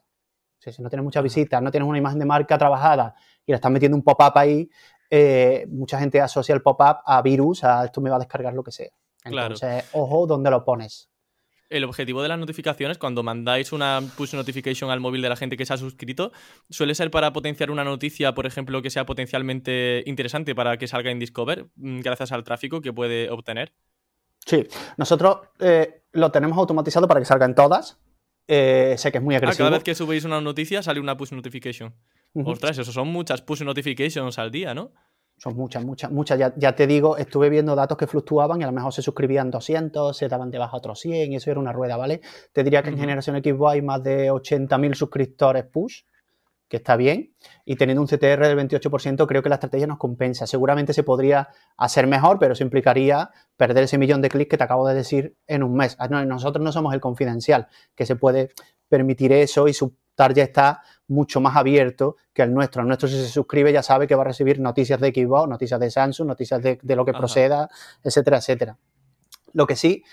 [0.60, 3.16] si no tienes muchas visitas, no tienes una imagen de marca trabajada
[3.46, 4.70] y le estás metiendo un pop-up ahí,
[5.10, 8.64] eh, mucha gente asocia el pop-up a virus, a esto me va a descargar lo
[8.64, 8.92] que sea.
[9.26, 11.10] Entonces, ojo dónde lo pones
[11.74, 15.58] el objetivo de las notificaciones, cuando mandáis una push notification al móvil de la gente
[15.58, 16.32] que se ha suscrito,
[16.70, 21.12] suele ser para potenciar una noticia, por ejemplo, que sea potencialmente interesante para que salga
[21.12, 23.74] en Discover, mm, gracias al tráfico que puede obtener.
[24.46, 28.00] Sí, nosotros eh, lo tenemos automatizado para que salgan todas.
[28.48, 29.66] Eh, sé que es muy agresivo.
[29.66, 31.96] Ah, cada vez que subís una noticia sale una push notification.
[32.34, 34.92] Ostras, eso son muchas push notifications al día, ¿no?
[35.44, 36.54] Son muchas, muchas, muchas.
[36.56, 40.16] Ya, te digo, estuve viendo datos que fluctuaban y a lo mejor se suscribían 200,
[40.16, 42.22] se daban de baja otros 100 y eso era una rueda, ¿vale?
[42.54, 46.04] Te diría que en Generación Xbox hay más de 80.000 suscriptores push,
[46.70, 47.36] que está bien.
[47.66, 50.48] Y teniendo un CTR del 28%, creo que la estrategia nos compensa.
[50.48, 54.64] Seguramente se podría hacer mejor, pero eso implicaría perder ese millón de clics que te
[54.64, 55.98] acabo de decir en un mes.
[56.00, 58.52] Ah, nosotros no somos el confidencial, que se puede
[58.88, 62.82] permitir eso y su target está mucho más abierto que el nuestro.
[62.82, 65.80] El nuestro, si se suscribe, ya sabe que va a recibir noticias de Xbox, noticias
[65.80, 67.70] de Samsung, noticias de, lo que proceda,
[68.04, 68.78] etcétera, etcétera.
[69.54, 70.04] Lo que sí,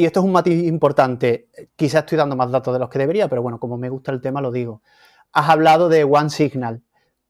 [0.00, 3.28] y esto es un matiz importante, quizás estoy dando más datos de los que debería,
[3.28, 4.82] pero bueno, como me gusta el tema, lo digo.
[5.32, 6.82] has hablado de OneSignal.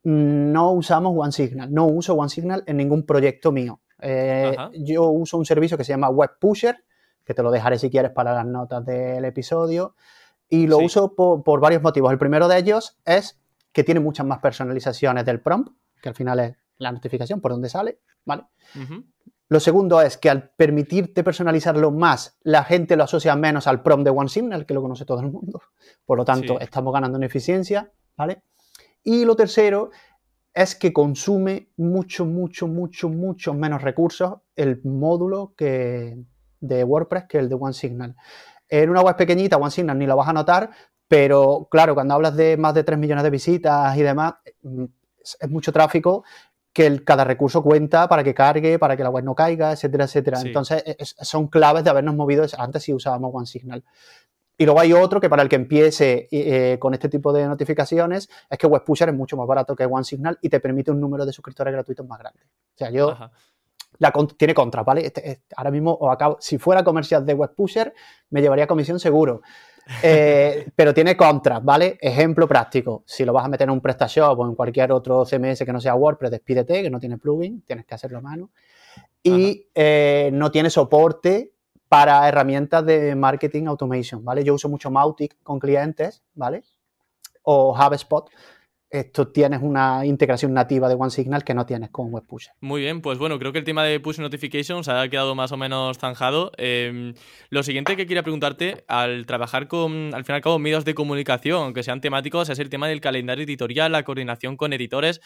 [0.02, 3.80] No usamos OneSignal, no uso OneSignal en ningún proyecto mío.
[4.00, 6.84] Eh, yo uso un servicio que se llama WebPusher,
[7.24, 9.94] que te lo dejaré si quieres para las notas del episodio,
[10.50, 12.12] y lo uso por, varios motivos.
[12.12, 13.40] El primero de ellos es
[13.72, 15.70] que tiene muchas más personalizaciones del prompt,
[16.02, 18.44] que al final es la notificación por donde sale, ¿vale?
[19.48, 24.04] Lo segundo es que al permitirte personalizarlo más, la gente lo asocia menos al prompt
[24.04, 25.60] de OneSignal, que lo conoce todo el mundo.
[26.04, 28.42] Por lo tanto, estamos ganando en eficiencia, ¿vale?
[29.02, 29.90] Y lo tercero
[30.52, 36.18] es que consume mucho, mucho, mucho, mucho menos recursos el módulo que
[36.60, 38.16] de WordPress que el de OneSignal.
[38.70, 40.70] En una web pequeñita, OneSignal ni lo vas a notar,
[41.08, 44.84] pero claro, cuando hablas de más de 3 millones de visitas y demás, mm,
[45.40, 46.24] es mucho tráfico
[46.72, 50.40] que cada recurso cuenta para que cargue, para que la web no caiga, etcétera, etcétera.
[50.40, 50.84] Entonces,
[51.20, 53.82] son claves de habernos movido antes si usábamos OneSignal.
[54.56, 58.28] Y luego hay otro que para el que empiece eh, con este tipo de notificaciones
[58.48, 61.32] es que WebPusher es mucho más barato que OneSignal y te permite un número de
[61.32, 62.40] suscriptores gratuitos más grande.
[62.44, 63.16] O sea, yo...
[63.98, 65.06] La, tiene contra, ¿vale?
[65.06, 67.92] Este, este, ahora mismo acabo, si fuera comercial de WebPusher,
[68.30, 69.42] me llevaría comisión seguro.
[70.04, 71.98] Eh, pero tiene contras, ¿vale?
[72.00, 73.02] Ejemplo práctico.
[73.06, 75.80] Si lo vas a meter en un PrestaShop o en cualquier otro CMS que no
[75.80, 78.50] sea WordPress, despídete, que no tiene plugin, tienes que hacerlo a mano.
[79.22, 81.54] Y eh, no tiene soporte
[81.88, 84.44] para herramientas de marketing automation, ¿vale?
[84.44, 86.62] Yo uso mucho Mautic con clientes, ¿vale?
[87.42, 88.30] O HubSpot.
[88.90, 92.54] Esto tienes una integración nativa de OneSignal que no tienes con WebPusher.
[92.60, 95.56] Muy bien, pues bueno, creo que el tema de push notifications ha quedado más o
[95.56, 96.50] menos zanjado.
[96.56, 97.14] Em,
[97.50, 100.94] lo siguiente que quería preguntarte, al trabajar con, al fin y al cabo, medios de
[100.94, 105.20] comunicación, aunque sean temáticos, es el tema del calendario editorial, la coordinación con editores.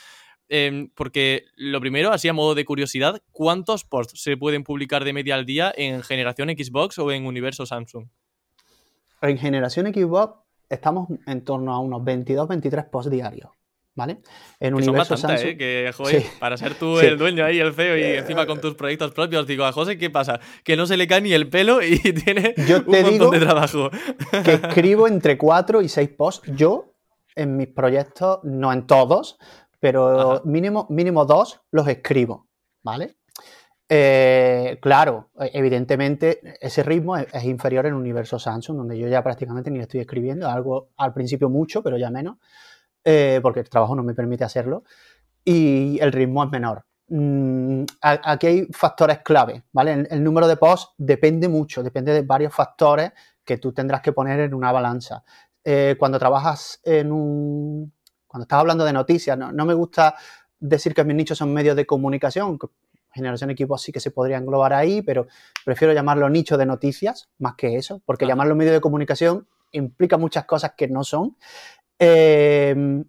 [0.51, 5.15] Em, porque lo primero, así a modo de curiosidad, ¿cuántos posts se pueden publicar de
[5.15, 8.09] media al día en generación Xbox o en universo Samsung?
[9.23, 13.54] En generación Xbox estamos en torno a unos 22-23 posts diarios.
[13.97, 14.19] ¿Vale?
[14.59, 15.51] En universo Samsung.
[15.51, 15.57] ¿eh?
[15.57, 18.75] Que, joder, para ser tú el dueño ahí, el CEO, y eh, encima con tus
[18.75, 20.41] proyectos propios, digo, a José, ¿qué pasa?
[20.65, 22.55] Que no se le cae ni el pelo y tiene
[22.87, 23.91] un montón de trabajo.
[24.45, 26.51] Que escribo entre 4 y 6 posts.
[26.57, 26.95] Yo,
[27.37, 29.39] en mis proyectos, no en todos,
[29.79, 32.49] pero mínimo, mínimo dos los escribo,
[32.83, 33.17] ¿vale?
[33.89, 39.71] Eh, claro, e, evidentemente ese ritmo es, inferior en universo Samsung, donde yo ya prácticamente
[39.71, 42.39] ni estoy escribiendo, algo al principio mucho, pero ya menos,
[43.05, 44.85] eh, porque el trabajo no me permite hacerlo,
[45.45, 46.85] y el ritmo es menor.
[47.09, 50.07] Mm, aquí hay factores clave, ¿vale?
[50.11, 53.13] El, número de posts depende mucho, depende de varios factores
[53.45, 55.23] que tú tendrás que poner en una balanza.
[55.63, 57.93] Eh, cuando trabajas en un,
[58.27, 60.15] cuando estás hablando de noticias, no, me gusta
[60.59, 62.59] decir que mis nichos son medios de comunicación,
[63.13, 65.27] generación de equipos sí que se podría englobar ahí, pero
[65.65, 70.47] prefiero llamarlo nicho de noticias más que eso, porque llamarlo medio de comunicación implica muchas
[70.47, 71.37] cosas que no son.
[71.99, 73.05] Em,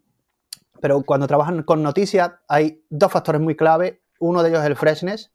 [0.82, 4.02] pero cuando trabajan con noticias hay dos factores muy clave.
[4.19, 5.32] Uno de ellos es el freshness,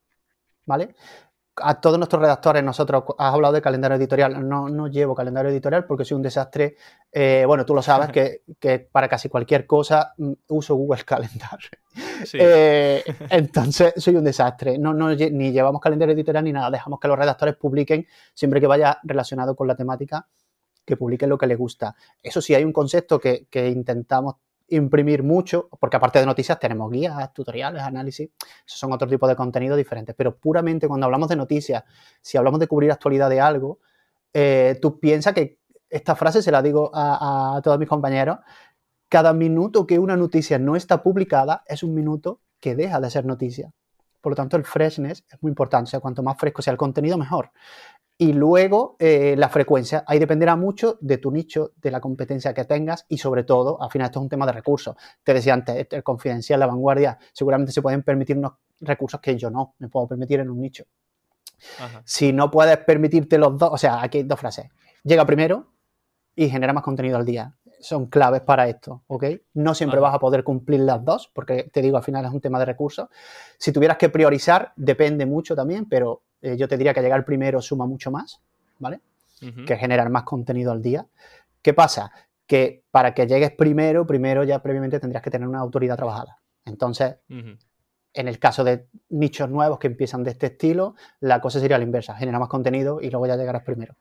[0.66, 0.94] ¿vale?
[1.62, 5.84] a todos nuestros redactores, nosotros, has hablado de calendario editorial, no, no llevo calendario editorial
[5.84, 6.76] porque soy un desastre.
[7.12, 8.10] Eh, bueno, tú lo sabes
[8.60, 11.58] que, para casi cualquier cosa mm, uso Google Calendar.
[12.34, 14.78] Eh, entonces, soy un desastre.
[14.78, 16.70] No, no, ni llevamos calendario editorial ni nada.
[16.70, 20.28] Dejamos que los redactores publiquen siempre que vaya relacionado con la temática,
[20.84, 21.94] que publiquen lo que les gusta.
[22.22, 24.36] Eso sí, hay un concepto que, que intentamos
[24.70, 28.30] imprimir mucho, porque aparte de noticias tenemos guías, tutoriales, análisis,
[28.66, 31.84] esos son otro tipo de contenido diferentes, pero puramente cuando hablamos de noticias,
[32.20, 33.80] si hablamos de cubrir actualidad de algo,
[34.32, 38.38] eh, tú piensas que esta frase se la digo a, todos mis compañeros,
[39.08, 43.26] cada minuto que una noticia no está publicada es un minuto que deja de ser
[43.26, 43.72] noticia.
[44.20, 45.88] Por lo tanto, el freshness es muy importante.
[45.88, 47.50] O sea, cuanto más fresco sea el contenido, mejor.
[48.20, 52.66] Y luego eh, la frecuencia, ahí dependerá mucho de tu nicho, de la competencia que
[52.66, 54.94] tengas y sobre todo, al final esto es un tema de recursos.
[55.24, 58.52] Te decía antes, el confidencial, la vanguardia, seguramente se pueden permitir unos
[58.82, 60.84] recursos que yo no me puedo permitir en un nicho.
[62.04, 64.66] Si no puedes permitirte los dos, o sea, aquí hay dos frases.
[65.02, 65.72] Llega primero
[66.36, 67.54] y genera más contenido al día.
[67.80, 69.24] Son claves para esto, ¿ok?
[69.54, 72.40] No siempre vas a poder cumplir las dos, porque te digo, al final es un
[72.40, 73.08] tema de recursos.
[73.58, 77.60] Si tuvieras que priorizar, depende mucho también, pero eh, yo te diría que llegar primero
[77.60, 78.40] suma mucho más,
[78.78, 79.00] ¿vale?
[79.66, 81.06] Que generar más contenido al día.
[81.62, 82.12] ¿Qué pasa?
[82.46, 86.38] Que para que llegues primero, primero ya previamente tendrías que tener una autoridad trabajada.
[86.66, 91.78] Entonces, en el caso de nichos nuevos que empiezan de este estilo, la cosa sería
[91.78, 93.96] la inversa, genera más contenido y luego ya llegarás primero.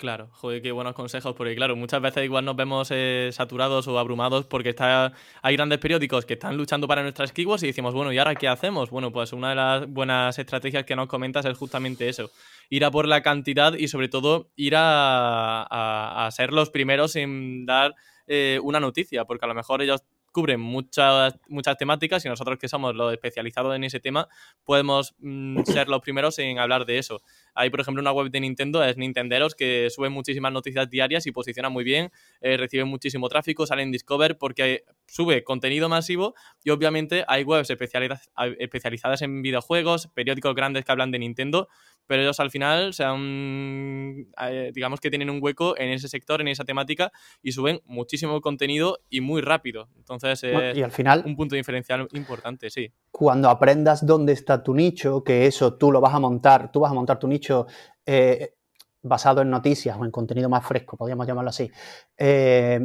[0.00, 3.98] Claro, joder, qué buenos consejos, porque claro, muchas veces igual nos vemos eh, saturados o
[3.98, 8.10] abrumados porque está, hay grandes periódicos que están luchando para nuestras keywords y decimos, bueno,
[8.10, 8.88] ¿y ahora qué hacemos?
[8.88, 12.30] Bueno, pues una de las buenas estrategias que nos comentas es justamente eso,
[12.70, 17.94] ir a por la cantidad y sobre todo ir a, ser los primeros en dar
[18.26, 22.68] eh, una noticia, porque a lo mejor ellos cubren muchas, muchas temáticas y nosotros que
[22.68, 24.28] somos los especializados en ese tema
[24.64, 27.22] podemos mm, ser los primeros en hablar de eso.
[27.54, 31.32] Hay, por ejemplo, una web de Nintendo, es Nintenderos, que sube muchísimas noticias diarias y
[31.32, 32.10] posiciona muy bien,
[32.40, 36.34] eh, recibe muchísimo tráfico, sale en Discover porque sube contenido masivo
[36.64, 41.68] y obviamente hay webs especializadas en videojuegos, periódicos grandes que hablan de Nintendo,
[42.06, 46.48] pero ellos al final se eh, digamos que tienen un hueco en ese sector, en
[46.48, 49.88] esa temática y suben muchísimo contenido y muy rápido.
[49.96, 52.92] Entonces, es y al final, un punto diferencial importante, sí.
[53.10, 56.92] Cuando aprendas dónde está tu nicho, que eso tú lo vas a montar, tú vas
[56.92, 57.66] a montar tu nicho
[58.06, 58.54] eh,
[59.02, 61.70] basado en noticias o en contenido más fresco, podríamos llamarlo así,
[62.16, 62.80] eh,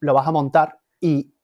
[0.00, 1.34] lo vas a montar y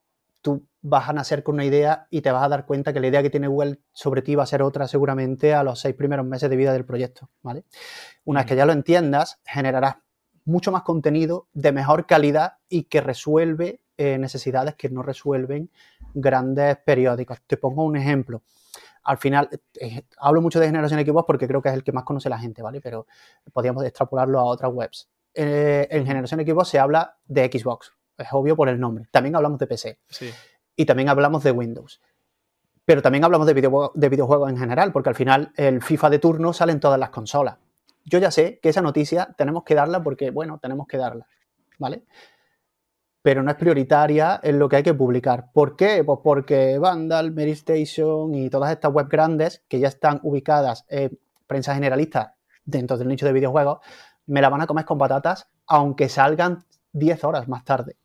[0.43, 3.09] tú vas a nacer con una idea y te vas a dar cuenta que la
[3.09, 6.27] idea que tiene Google sobre ti va a ser otra seguramente a los seis primeros
[6.27, 7.65] meses de vida del proyecto, ¿vale?
[8.25, 9.97] Una vez que ya lo entiendas, generarás
[10.45, 15.71] mucho más contenido de mejor calidad y que resuelve eh, necesidades que no resuelven
[16.17, 17.39] grandes periódicos.
[17.47, 18.43] Te pongo un ejemplo.
[19.05, 19.49] Al final,
[19.81, 22.29] eh, hablo mucho de generación de equipos porque creo que es el que más conoce
[22.29, 22.81] la gente, ¿vale?
[22.81, 23.07] Pero
[23.53, 25.09] podríamos extrapolarlo a otras webs.
[25.33, 29.07] Eh, en generación de equipos se habla de Xbox, es obvio por el nombre.
[29.13, 29.99] También hablamos de PC.
[30.09, 30.33] Sí
[30.77, 32.01] y también hablamos de Windows.
[32.85, 36.53] Pero también hablamos de, de videojuegos en general, porque al final el FIFA de turno
[36.53, 37.57] sale en todas las consolas.
[38.05, 41.27] Yo ya sé que esa noticia tenemos que darla porque, bueno, tenemos que darla,
[41.79, 42.05] ¿vale?
[43.27, 45.51] Pero no es prioritaria en lo que hay que publicar.
[45.53, 46.05] ¿Por qué?
[46.05, 51.19] Pues porque Vandal, Mary Station y todas estas webs grandes que ya están ubicadas en
[51.45, 53.81] prensa generalista dentro del nicho de videojuegos,
[54.27, 57.97] me la van a comer con patatas, aunque salgan 10 horas más tarde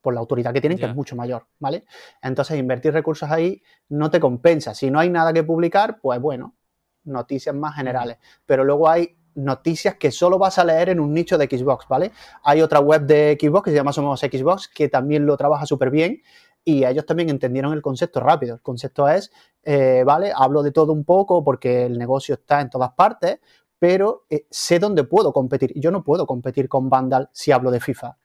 [0.00, 1.84] por la autoridad que tienen, que es mucho mayor, ¿vale?
[2.22, 4.74] Entonces, invertir recursos ahí no te compensa.
[4.74, 6.54] Si no hay nada que publicar, pues bueno,
[7.02, 8.18] noticias más generales.
[8.46, 12.12] Pero luego hay noticias que solo vas a leer en un nicho de Xbox, ¿vale?
[12.42, 15.90] Hay otra web de Xbox que se llama Somos Xbox, que también lo trabaja súper
[15.90, 16.22] bien
[16.64, 18.56] y ellos también entendieron el concepto rápido.
[18.56, 19.30] El concepto es,
[19.62, 20.32] eh, ¿vale?
[20.34, 23.38] Hablo de todo un poco porque el negocio está en todas partes,
[23.78, 25.72] pero eh, sé dónde puedo competir.
[25.76, 28.16] Yo no puedo competir con Vandal si hablo de FIFA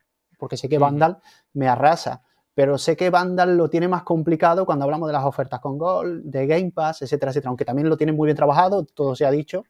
[0.44, 1.22] porque sé que Vandal
[1.54, 2.22] me arrasa.
[2.56, 6.22] Pero sé que Vandal lo tiene más complicado cuando hablamos de las ofertas con Gol,
[6.24, 7.50] de Game Pass, etcétera, etcétera.
[7.50, 9.66] Aunque también lo tienen muy bien trabajado, todo se ha dicho,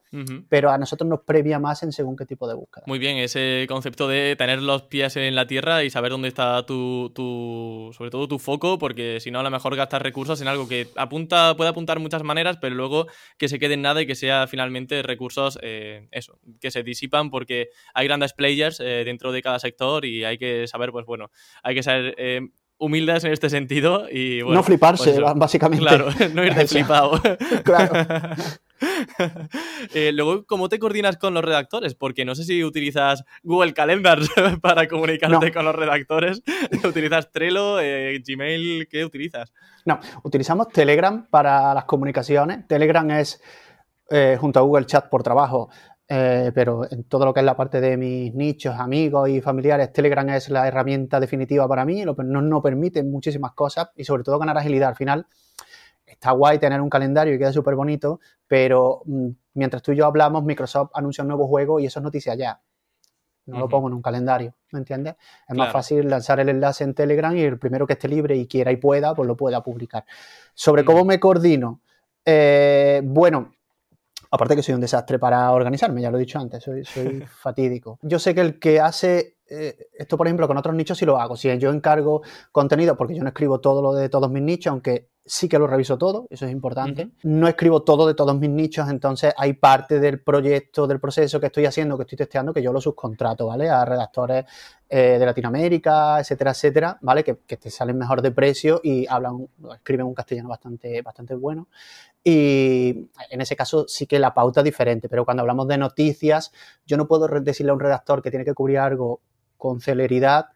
[0.48, 2.84] pero a nosotros nos previa más en según qué tipo de búsqueda.
[2.86, 6.64] Muy bien, ese concepto de tener los pies en la tierra y saber dónde está
[6.66, 10.48] tu, tu sobre todo tu foco, porque si no, a lo mejor gastas recursos en
[10.48, 13.06] algo que apunta, puede apuntar muchas maneras, pero luego
[13.38, 17.30] que se quede en nada y que sea finalmente recursos, eh, eso, que se disipan
[17.30, 21.30] porque hay grandes players eh, dentro de cada sector y hay que saber, pues bueno,
[21.62, 22.48] hay que saber eh,
[22.84, 25.84] humildes en este sentido y no fliparse, pues básicamente.
[25.84, 27.20] Claro, no ir de flipado.
[27.64, 27.92] claro.
[29.94, 31.94] Eh, luego, ¿cómo te coordinas con los redactores?
[31.94, 34.18] Porque no sé si utilizas Google Calendar
[34.60, 36.42] para comunicarte con los redactores.
[36.84, 38.88] ¿Utilizas Trello, eh, Gmail?
[38.88, 39.52] ¿Qué utilizas?
[39.84, 42.66] No, utilizamos Telegram para las comunicaciones.
[42.66, 43.40] Telegram es,
[44.10, 45.70] eh, junto a Google Chat por trabajo,
[46.06, 49.92] eh, pero en todo lo que es la parte de mis nichos, amigos y familiares,
[49.92, 54.38] Telegram es la herramienta definitiva para mí, nos no permite muchísimas cosas y sobre todo
[54.38, 54.90] ganar agilidad.
[54.90, 55.26] Al final
[56.04, 60.06] está guay tener un calendario y queda súper bonito, pero mm, mientras tú y yo
[60.06, 62.60] hablamos, Microsoft anuncia un nuevo juego y eso es noticia ya.
[63.46, 65.16] No lo pongo en un calendario, ¿me entiendes?
[65.46, 68.46] Es más fácil lanzar el enlace en Telegram y el primero que esté libre y
[68.46, 70.06] quiera y pueda, pues lo pueda publicar.
[70.54, 71.82] Sobre cómo me coordino,
[72.24, 73.52] eh, bueno,
[74.34, 76.82] Aparte que soy un desastre para organizarme, ya lo he dicho antes, soy,
[77.40, 78.00] fatídico.
[78.02, 81.20] Yo sé que el que hace eh, esto, por ejemplo, con otros nichos sí lo
[81.20, 81.36] hago.
[81.36, 85.10] Si yo encargo contenido, porque yo no escribo todo lo de todos mis nichos, aunque
[85.24, 87.10] sí que lo reviso todo, eso es importante.
[87.22, 91.46] No escribo todo de todos mis nichos, entonces hay parte del proyecto, del proceso que
[91.46, 93.70] estoy haciendo, que estoy testeando, que yo lo subcontrato, ¿vale?
[93.70, 94.44] A redactores
[94.88, 97.24] eh, de Latinoamérica, etcétera, etcétera, ¿vale?
[97.24, 101.68] Que, te salen mejor de precio y hablan, escriben un castellano bastante, bastante bueno.
[102.24, 106.52] Y en ese caso sí que la pauta es diferente, pero cuando hablamos de noticias,
[106.86, 109.20] yo no puedo decirle a un redactor que tiene que cubrir algo
[109.58, 110.46] con celeridad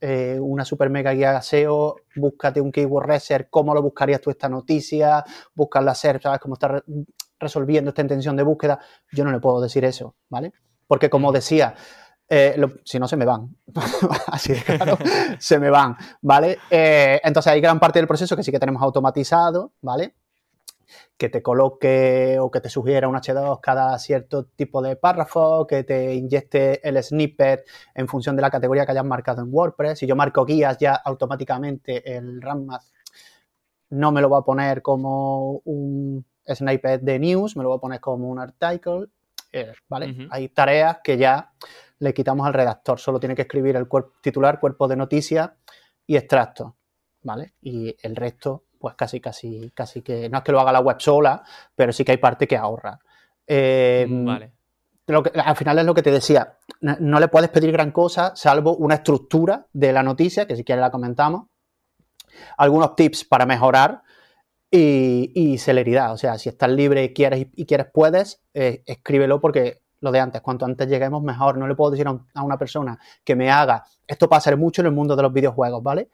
[0.00, 4.48] eh, una super mega guía SEO, búscate un keyword research, cómo lo buscarías tú esta
[4.48, 6.82] noticia, buscar la SERP, sabes cómo está
[7.38, 8.78] resolviendo esta intención de búsqueda.
[9.12, 10.52] Yo no le puedo decir eso, ¿vale?
[10.86, 11.74] Porque como decía,
[12.28, 13.56] eh, si no se me van,
[14.26, 14.98] así de claro,
[15.38, 16.58] se me van, ¿vale?
[16.70, 20.14] Eh, entonces hay gran parte del proceso que sí que tenemos automatizado, ¿vale?
[21.16, 25.84] Que te coloque o que te sugiera un H2 cada cierto tipo de párrafo, que
[25.84, 27.64] te inyecte el snippet
[27.94, 29.98] en función de la categoría que hayas marcado en WordPress.
[29.98, 32.84] Si yo marco guías, ya automáticamente el RAMMath
[33.90, 37.80] no me lo va a poner como un snippet de news, me lo va a
[37.80, 39.06] poner como un article,
[39.52, 40.28] eh, ¿vale?
[40.30, 41.52] Hay tareas que ya
[41.98, 43.88] le quitamos al redactor, solo tiene que escribir el
[44.20, 45.50] titular, cuerpo de noticias
[46.06, 46.76] y extracto,
[47.22, 47.54] ¿vale?
[47.62, 51.00] Y el resto pues casi, casi, casi que no es que lo haga la web
[51.00, 51.42] sola,
[51.74, 53.00] pero sí que hay parte que ahorra.
[53.44, 54.52] Em, vale.
[55.44, 58.94] al final es lo que te decía, no, le puedes pedir gran cosa, salvo una
[58.94, 61.48] estructura de la noticia, que si quieres la comentamos,
[62.58, 64.04] algunos tips para mejorar
[64.70, 66.12] y, celeridad.
[66.12, 70.20] O sea, si estás libre y quieres, y quieres puedes, eh, escríbelo porque lo de
[70.20, 71.58] antes, cuanto antes lleguemos mejor.
[71.58, 74.92] No le puedo decir a, una persona que me haga, esto pasa mucho en el
[74.92, 76.08] mundo de los videojuegos, ¿vale?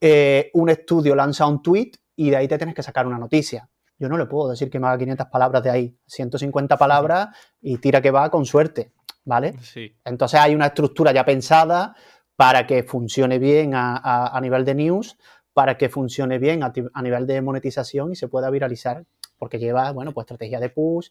[0.00, 3.68] Eh, un estudio lanza un tweet y de ahí te tienes que sacar una noticia.
[3.98, 7.28] Yo no le puedo decir que me haga 500 palabras de ahí, 150 palabras
[7.60, 8.92] y tira que va con suerte,
[9.24, 9.54] ¿vale?
[9.62, 9.96] Sí.
[10.04, 11.94] Entonces hay una estructura ya pensada
[12.36, 15.16] para que funcione bien a, nivel de news,
[15.54, 19.04] para que funcione bien a, a, nivel de monetización y se pueda viralizar,
[19.38, 21.08] porque lleva, bueno, pues estrategia de push,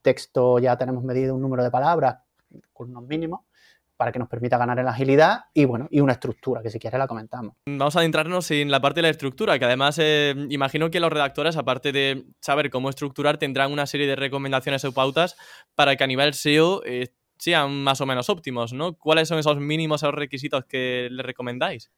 [0.00, 2.18] texto ya tenemos medido un número de palabras
[2.72, 3.40] con unos mínimos,
[3.98, 6.78] para que nos permita ganar en la agilidad y bueno, y una estructura, que si
[6.78, 7.56] quieres la comentamos.
[7.66, 11.12] Vamos a adentrarnos en la parte de la estructura, que además eh, imagino que los
[11.12, 15.36] redactores, aparte de saber cómo estructurar, tendrán una serie de recomendaciones o pautas
[15.74, 18.94] para que a nivel SEO eh, sean más o menos óptimos, ¿no?
[18.96, 21.90] ¿Cuáles son esos mínimos o requisitos que le recomendáis?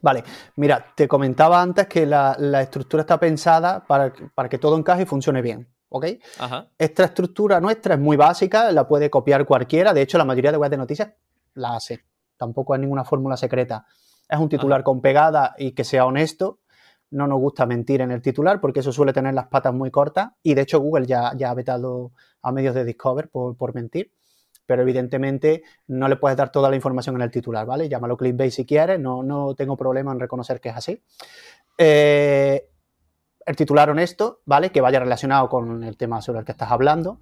[0.00, 0.22] Vale,
[0.54, 5.06] mira, te comentaba antes que la, estructura está pensada para, para, que todo encaje y
[5.06, 5.68] funcione bien.
[5.92, 6.06] ¿ok?
[6.78, 9.92] Esta estructura nuestra es muy básica, la puede copiar cualquiera.
[9.92, 11.08] De hecho, la mayoría de webs de noticias
[11.54, 12.04] la hace.
[12.36, 13.86] Tampoco es ninguna fórmula secreta.
[14.28, 16.60] Es un titular con pegada y que sea honesto.
[17.10, 20.30] No nos gusta mentir en el titular porque eso suele tener las patas muy cortas.
[20.42, 24.12] Y de hecho, Google ya, ya ha vetado a medios de Discover por, mentir.
[24.64, 27.88] Pero evidentemente no le puedes dar toda la información en el titular, ¿vale?
[27.88, 31.02] Llámalo clickbait si quieres, no, no tengo problema en reconocer que es así.
[31.76, 32.70] Eh,
[33.44, 34.70] el titular honesto, ¿vale?
[34.70, 37.20] Que vaya relacionado con el tema sobre el que estás hablando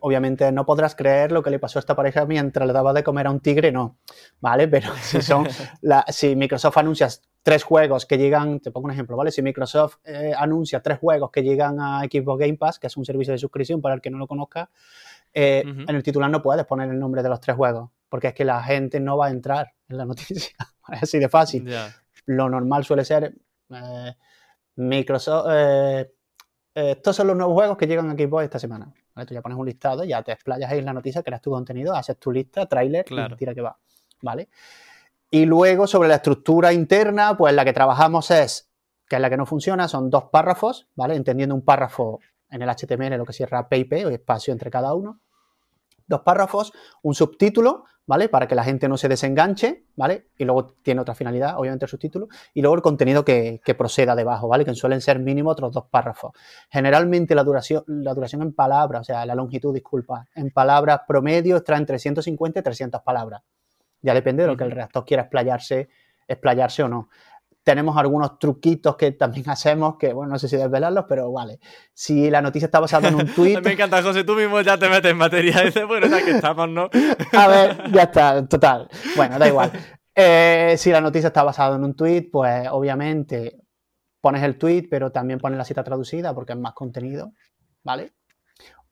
[0.00, 3.02] obviamente no podrás creer lo que le pasó a esta pareja mientras le daba de
[3.02, 3.98] comer a un tigre, no,
[4.40, 4.68] ¿vale?
[4.68, 5.46] Pero si son,
[6.08, 7.08] si Microsoft anuncia
[7.42, 9.30] tres juegos que llegan, te pongo un ejemplo, ¿vale?
[9.30, 13.04] Si Microsoft eh, anuncia tres juegos que llegan a Xbox Game Pass, que es un
[13.04, 14.70] servicio de suscripción para el que no lo conozca,
[15.34, 18.34] eh, en el titular no puedes poner el nombre de los tres juegos, porque es
[18.34, 20.54] que la gente no va a entrar en la noticia,
[20.84, 21.68] así de fácil.
[22.26, 23.34] Lo normal suele ser
[23.70, 24.14] eh,
[24.76, 25.46] Microsoft...
[26.74, 28.92] estos son los nuevos juegos que llegan a Xbox esta semana.
[29.14, 31.94] Tú ya pones un listado, ya te explayas ahí en la noticia, creas tu contenido,
[31.94, 33.76] haces tu lista, trailer y tira que va.
[34.22, 34.48] ¿Vale?
[35.30, 38.70] Y luego sobre la estructura interna, pues la que trabajamos es,
[39.08, 41.14] que es la que no funciona, son dos párrafos, ¿vale?
[41.14, 45.20] Entendiendo un párrafo en el HTML, lo que cierra PIP o espacio entre cada uno.
[46.06, 48.28] Dos párrafos, un subtítulo, ¿vale?
[48.28, 50.26] Para que la gente no se desenganche, ¿vale?
[50.36, 54.48] Y luego tiene otra finalidad, obviamente el subtítulo, y luego el contenido que, proceda debajo,
[54.48, 54.64] ¿vale?
[54.64, 56.32] Que suelen ser mínimo otros dos párrafos.
[56.70, 61.56] Generalmente la duración, la duración en palabras, o sea, la longitud, disculpa, en palabras promedio
[61.56, 63.42] está entre 150 y 300 palabras.
[64.02, 65.88] Ya depende de lo que el redactor quiera explayarse,
[66.26, 67.08] explayarse o no
[67.62, 71.58] tenemos algunos truquitos que también hacemos, que bueno, no sé si desvelarlos, pero vale.
[71.92, 73.60] Si la noticia está basada en un tweet.
[73.60, 75.62] Me encanta, José, tú mismo ya te metes en materia.
[75.62, 76.88] Dices, bueno, ya que estamos, ¿no?
[77.32, 78.88] A ver, ya está, total.
[79.16, 79.72] Bueno, da igual.
[80.14, 83.58] Eh, si la noticia está basada en un tweet, pues obviamente
[84.20, 87.32] pones el tweet, pero también pones la cita traducida porque es más contenido,
[87.82, 88.12] ¿vale?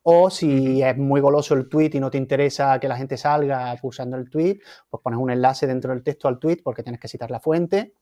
[0.03, 3.75] O si es muy goloso el tweet y no te interesa que la gente salga
[3.79, 4.59] pulsando el tweet,
[4.89, 7.93] pues pones un enlace dentro del texto al tweet porque tienes que citar la fuente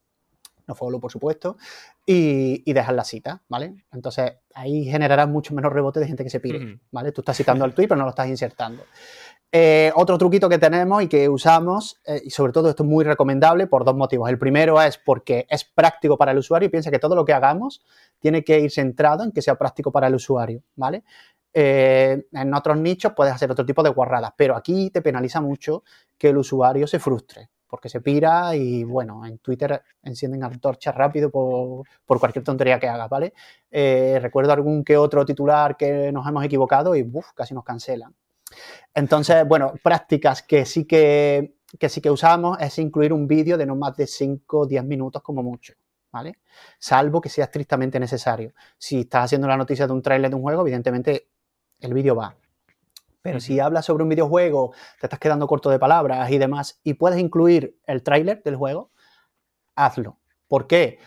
[0.70, 1.58] no follow por supuesto,
[2.06, 3.84] y, y dejas la cita, ¿vale?
[3.92, 7.12] Entonces ahí generarás mucho menos rebote de gente que se pide, ¿vale?
[7.12, 8.84] Tú estás citando al tweet, pero no lo estás insertando.
[9.52, 13.04] Eh, otro truquito que tenemos y que usamos, eh, y sobre todo esto es muy
[13.04, 14.30] recomendable por dos motivos.
[14.30, 17.34] El primero es porque es práctico para el usuario y piensa que todo lo que
[17.34, 17.84] hagamos
[18.20, 21.04] tiene que ir centrado en que sea práctico para el usuario, ¿vale?
[21.52, 25.84] Eh, en otros nichos puedes hacer otro tipo de guarradas, pero aquí te penaliza mucho
[26.16, 31.30] que el usuario se frustre, porque se pira y bueno, en Twitter encienden antorchas rápido
[31.30, 31.86] por,
[32.20, 33.34] cualquier tontería que hagas, ¿vale?
[33.70, 38.14] Eh, recuerdo algún que otro titular que nos hemos equivocado y casi nos cancelan.
[38.94, 43.66] Entonces, bueno, prácticas que sí que, que sí que usamos es incluir un vídeo de
[43.66, 45.74] no más de 5 o 10 minutos como mucho.
[46.12, 46.40] ¿Vale?
[46.80, 48.54] Salvo que sea estrictamente necesario.
[48.80, 51.28] Si estás haciendo la noticia de un trailer de un juego, evidentemente
[51.80, 52.36] el vídeo va.
[53.30, 56.96] Pero si hablas sobre un videojuego, te estás quedando corto de palabras y demás, y
[56.96, 58.92] puedes incluir el tráiler del juego,
[59.76, 60.18] hazlo.
[60.48, 61.00] ¿Por qué?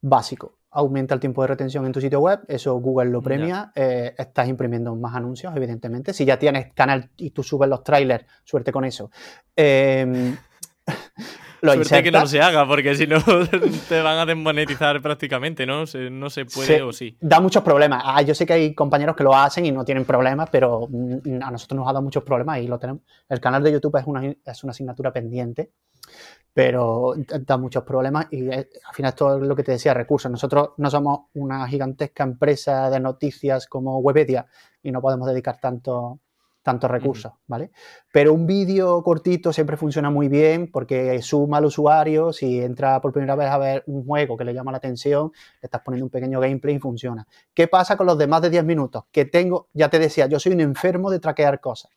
[0.00, 0.56] Básico.
[0.72, 4.46] aumenta el tiempo de retención en tu sitio web, eso Google lo premia, eh, estás
[4.46, 6.12] imprimiendo más anuncios, evidentemente.
[6.12, 9.10] Si ya tienes canal y tú subes los trailers, suerte con eso.
[9.56, 10.36] Eh,
[11.60, 13.18] lo Suerte que no se haga, porque si no
[13.88, 15.84] te van a desmonetizar prácticamente, ¿no?
[16.10, 17.16] no se puede o sí.
[17.20, 18.02] Da muchos problemas.
[18.04, 21.42] Ah, yo sé que hay compañeros que lo hacen y no tienen problemas, pero mm,
[21.42, 23.02] a nosotros nos ha dado muchos problemas y lo tenemos.
[23.28, 25.70] El canal de YouTube es una, es una asignatura pendiente
[26.52, 27.14] pero
[27.46, 30.30] da muchos problemas y eh, al final esto es lo que te decía, recursos.
[30.30, 34.46] Nosotros no somos una gigantesca empresa de noticias como Webedia
[34.82, 36.20] y no podemos dedicar tanto,
[36.62, 37.70] tantos recursos, ¿vale?
[38.12, 43.12] Pero un vídeo cortito siempre funciona muy bien porque suma al usuario, si entra por
[43.12, 46.10] primera vez a ver un juego que le llama la atención, le estás poniendo un
[46.10, 47.26] pequeño gameplay y funciona.
[47.54, 49.04] ¿Qué pasa con los demás de 10 minutos?
[49.10, 51.90] Que tengo, ya te decía, yo soy un enfermo de traquear cosas.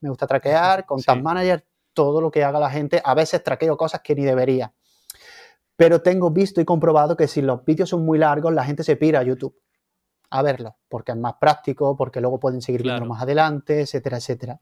[0.00, 1.10] Me gusta traquear, con sí.
[1.20, 3.00] Manager, todo lo que haga la gente.
[3.04, 4.72] A veces traqueo cosas que ni debería.
[5.76, 8.94] Pero tengo visto y comprobado que si los vídeos son muy largos, la gente se
[8.94, 9.56] pira a YouTube
[10.30, 14.60] a verlo, porque es más práctico, porque luego pueden seguir viendo más adelante, etcétera, etcétera.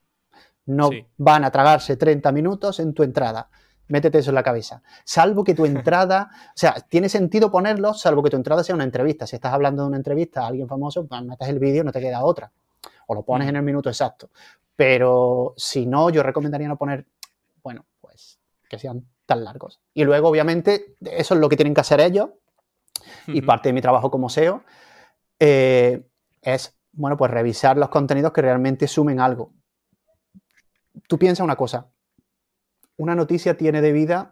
[0.66, 3.48] No van a tragarse 30 minutos en tu entrada.
[3.88, 4.82] Métete eso en la cabeza.
[5.04, 8.84] Salvo que tu entrada, o sea, tiene sentido ponerlo, salvo que tu entrada sea una
[8.84, 9.26] entrevista.
[9.26, 12.00] Si estás hablando de una entrevista a alguien famoso, pues metes el vídeo, no te
[12.00, 12.52] queda otra.
[13.06, 14.30] O lo pones en el minuto exacto.
[14.76, 17.06] Pero si no, yo recomendaría no poner,
[17.62, 18.38] bueno, pues
[18.68, 19.80] que sean tan largos.
[19.94, 22.30] Y luego, obviamente, eso es lo que tienen que hacer ellos.
[23.26, 24.62] Y parte de mi trabajo como SEO
[25.44, 26.06] eh,
[26.40, 29.52] es, bueno, pues revisar los contenidos que realmente sumen algo.
[31.08, 31.90] Tú piensas una cosa,
[32.96, 34.30] una noticia tiene de vida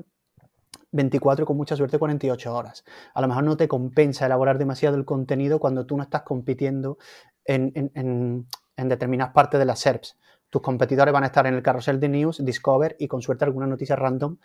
[0.92, 2.84] 24 con mucha suerte 48 horas.
[3.12, 6.98] A lo mejor no te compensa elaborar demasiado el contenido cuando tú no estás compitiendo
[7.44, 10.16] en, en determinadas partes de las SERPs.
[10.48, 13.66] Tus competidores van a estar en el carrusel de news, Discover y con suerte alguna
[13.66, 14.36] noticia random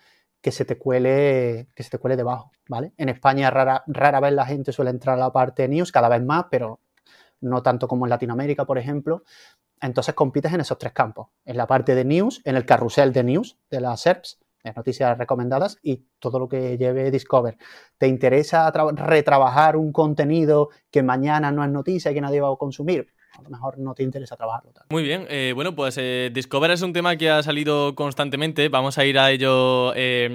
[0.41, 2.93] que se te cuele, que se te cuele debajo, ¿vale?
[2.97, 6.23] En España rara, rara vez la gente suele entrar a la parte news, cada vez
[6.23, 6.79] más, pero
[7.41, 9.23] no tanto como en Latinoamérica, por ejemplo.
[9.81, 13.23] Entonces compites en esos tres campos, en la parte de news, en el carrusel de
[13.23, 17.57] news de las SERPs, de noticias recomendadas y todo lo que lleve Discover.
[17.97, 22.55] ¿Te interesa retrabajar un contenido que mañana no es noticia y que nadie va a
[22.55, 23.13] consumir?
[23.37, 24.71] A lo mejor no te interesa trabajarlo.
[24.89, 28.97] Muy bien, eh, bueno, pues eh, Discover es un tema que ha salido constantemente, vamos
[28.97, 30.29] a ir a ello eh,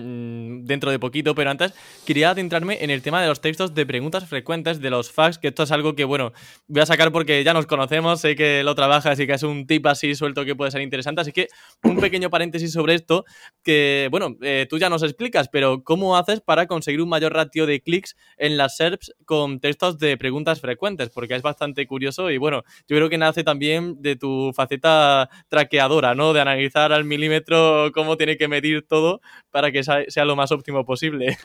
[0.63, 1.73] dentro de poquito, pero antes
[2.05, 5.49] quería adentrarme en el tema de los textos de preguntas frecuentes, de los facts, que
[5.49, 6.33] esto es algo que, bueno,
[6.69, 9.67] voy a sacar porque ya nos conocemos, sé que lo trabajas y que es un
[9.67, 11.49] tip así suelto que puede ser interesante, así que
[11.83, 13.25] un pequeño paréntesis sobre esto,
[13.63, 14.37] que, bueno,
[14.69, 18.57] tú ya nos explicas, pero ¿cómo haces para conseguir un mayor ratio de clics en
[18.57, 21.11] las SERPs con textos de preguntas frecuentes?
[21.11, 26.17] Porque es bastante curioso y, bueno, yo creo que nace también de tu faceta traqueadora,
[26.17, 26.33] ¿no?
[26.33, 29.21] De analizar al milímetro cómo tiene que medir todo
[29.53, 31.39] para que sea lo más óptimo posible.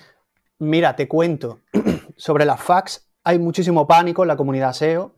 [0.57, 1.59] Mira, te cuento.
[2.17, 5.15] Sobre las fax hay muchísimo pánico en la comunidad SEO.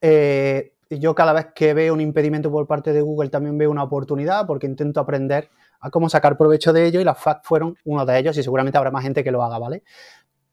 [0.00, 3.82] Eh, yo cada vez que veo un impedimento por parte de Google también veo una
[3.82, 5.50] oportunidad porque intento aprender
[5.80, 8.78] a cómo sacar provecho de ello y las fax fueron uno de ellos y seguramente
[8.78, 9.82] habrá más gente que lo haga, ¿vale?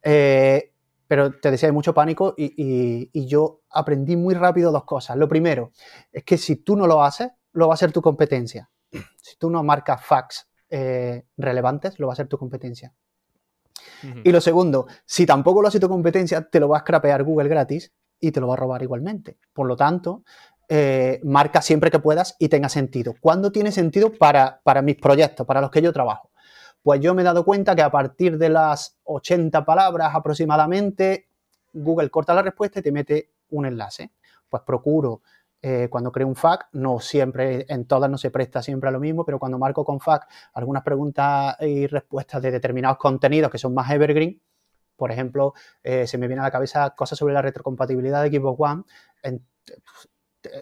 [0.02, 0.71] Eh,
[1.12, 5.18] pero te decía, hay mucho pánico y, yo aprendí muy rápido dos cosas.
[5.18, 5.74] Lo primero
[6.10, 8.72] es que si tú no lo haces, lo va a ser tu competencia.
[9.22, 12.94] Si tú no marcas facts eh, relevantes, lo va a ser tu competencia.
[14.24, 17.50] Y lo segundo, si tampoco lo hace tu competencia, te lo va a scrapear Google
[17.50, 19.38] gratis y te lo va a robar igualmente.
[19.52, 20.24] Por lo tanto,
[20.70, 23.16] eh, marca siempre que puedas y tenga sentido.
[23.20, 26.31] ¿Cuándo tiene sentido para, para mis proyectos, para los que yo trabajo?
[26.84, 31.28] Pues yo me he dado cuenta que a partir de las 80 palabras aproximadamente,
[31.74, 34.12] Google corta la respuesta y te mete un enlace.
[34.50, 35.22] Pues procuro,
[35.62, 39.00] eh, cuando creo un FAQ, no siempre, en todas no se presta siempre a lo
[39.00, 43.74] mismo, pero cuando marco con FAQ algunas preguntas y respuestas de determinados contenidos que son
[43.76, 44.42] más evergreen,
[44.96, 45.54] por ejemplo,
[45.84, 48.84] eh, se me viene a la cabeza cosas sobre la retrocompatibilidad de Xbox One.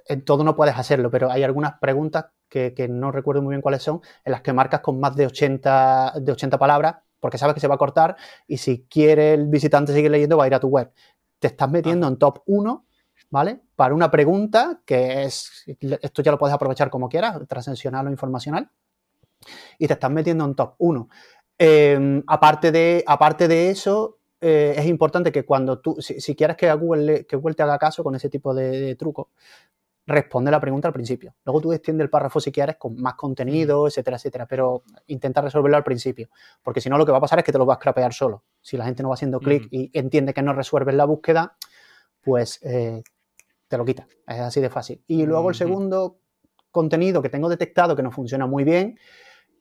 [0.07, 3.83] En todo no puedes hacerlo, pero hay algunas preguntas que, no recuerdo muy bien cuáles
[3.83, 7.59] son, en las que marcas con más de 80, de 80 palabras, porque sabes que
[7.59, 8.15] se va a cortar
[8.47, 10.91] y si quiere el visitante seguir leyendo va a ir a tu web.
[11.39, 12.85] Te estás metiendo en top 1,
[13.29, 13.61] ¿vale?
[13.75, 18.69] Para una pregunta que es, esto ya lo puedes aprovechar como quieras, transaccional o informacional,
[19.77, 21.09] y te estás metiendo en top 1.
[21.57, 26.71] Em, aparte, de, aparte de eso, eh, es importante que cuando tú, si, quieres que
[26.73, 29.27] Google, que Google te haga caso con ese tipo de, de trucos,
[30.09, 31.35] responde la pregunta al principio.
[31.45, 35.77] Luego tú extiendes el párrafo si quieres con más contenido, etcétera, etcétera, pero intenta resolverlo
[35.77, 36.29] al principio,
[36.63, 38.11] porque si no lo que va a pasar es que te lo vas a crapear
[38.11, 38.43] solo.
[38.59, 41.55] Si la gente no va haciendo clic y entiende que no resuelves la búsqueda,
[42.21, 43.03] pues eh,
[43.67, 44.07] te lo quita.
[44.27, 45.03] Es así de fácil.
[45.07, 46.19] Y luego el segundo
[46.71, 48.97] contenido que tengo detectado que no funciona muy bien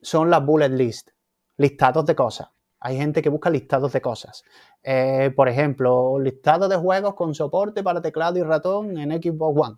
[0.01, 1.11] son las bullet list,
[1.59, 2.49] listados de cosas.
[2.81, 4.45] Hay gente que busca listados de cosas.
[4.83, 9.76] Eh, por ejemplo, listado de juegos con soporte para teclado y ratón en Xbox One.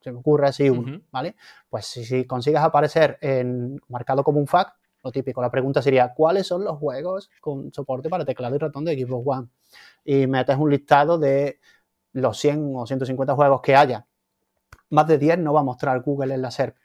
[0.00, 1.36] Se me ocurre así uno, ¿vale?
[1.68, 6.12] Pues si, si consigues aparecer en, marcado como un fact, lo típico, la pregunta sería,
[6.14, 9.48] ¿cuáles son los juegos con soporte para teclado y ratón de Xbox One?
[10.04, 11.60] Y metes un listado de
[12.12, 14.06] los 100 o 150 juegos que haya.
[14.90, 16.76] Más de 10 no va a mostrar Google en la SERP,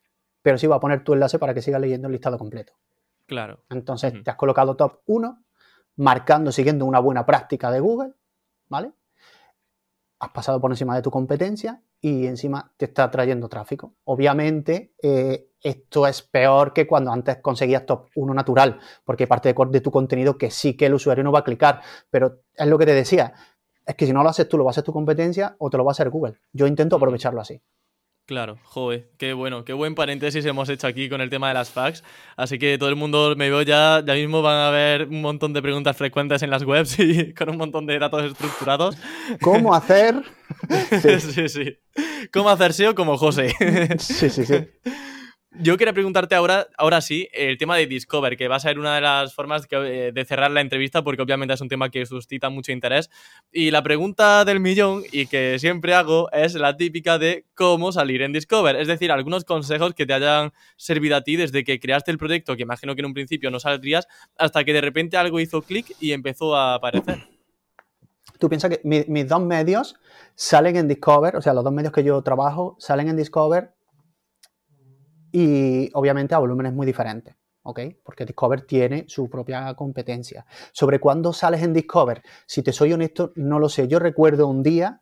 [0.41, 2.73] pero sí va a poner tu enlace para que siga leyendo el listado completo.
[3.25, 3.63] Claro.
[3.69, 5.44] Entonces, te has colocado top 1,
[5.97, 8.13] marcando, siguiendo una buena práctica de Google,
[8.67, 8.91] ¿vale?
[10.19, 13.95] Has pasado por encima de tu competencia y encima te está trayendo tráfico.
[14.05, 19.65] Obviamente, eh, esto es peor que cuando antes conseguías top 1 natural, porque parte de,
[19.69, 22.77] de tu contenido que sí que el usuario no va a clicar, pero es lo
[22.77, 23.33] que te decía,
[23.85, 25.77] es que si no lo haces tú, lo va a hacer tu competencia o te
[25.77, 26.39] lo va a hacer Google.
[26.53, 27.61] Yo intento aprovecharlo así.
[28.25, 31.69] Claro, joder, qué bueno, qué buen paréntesis hemos hecho aquí con el tema de las
[31.69, 32.03] fax.
[32.35, 35.53] Así que todo el mundo me veo ya, ya mismo van a haber un montón
[35.53, 38.97] de preguntas frecuentes en las webs y con un montón de datos estructurados.
[39.41, 40.23] ¿Cómo hacer?
[41.03, 41.77] sí, sí, sí.
[42.33, 43.53] ¿Cómo hacer SEO como José?
[43.99, 44.55] sí, sí, sí.
[45.61, 48.95] Yo quería preguntarte ahora, ahora sí, el tema de Discover, que va a ser una
[48.95, 52.49] de las formas eh, de cerrar la entrevista, porque obviamente es un tema que suscita
[52.49, 53.09] mucho interés.
[53.53, 58.21] Y la pregunta del millón, y que siempre hago, es la típica de cómo salir
[58.21, 58.75] en Discover.
[58.75, 62.57] Es decir, algunos consejos que te hayan servido a ti desde que creaste el proyecto,
[62.57, 65.95] que imagino que en un principio no saldrías, hasta que de repente algo hizo clic
[66.01, 67.29] y empezó a aparecer.
[68.39, 69.95] Tú piensas que mis dos medios
[70.35, 73.74] salen en Discover, o sea, los dos medios que yo trabajo salen en Discover
[75.37, 77.35] y obviamente a volúmenes muy diferentes.
[77.63, 77.81] ¿ok?
[78.03, 80.45] Porque Discover tiene su propia competencia.
[80.71, 83.89] Sobre cuándo sales en Discover, si te soy honesto, no lo sé.
[83.89, 85.01] Yo recuerdo un día,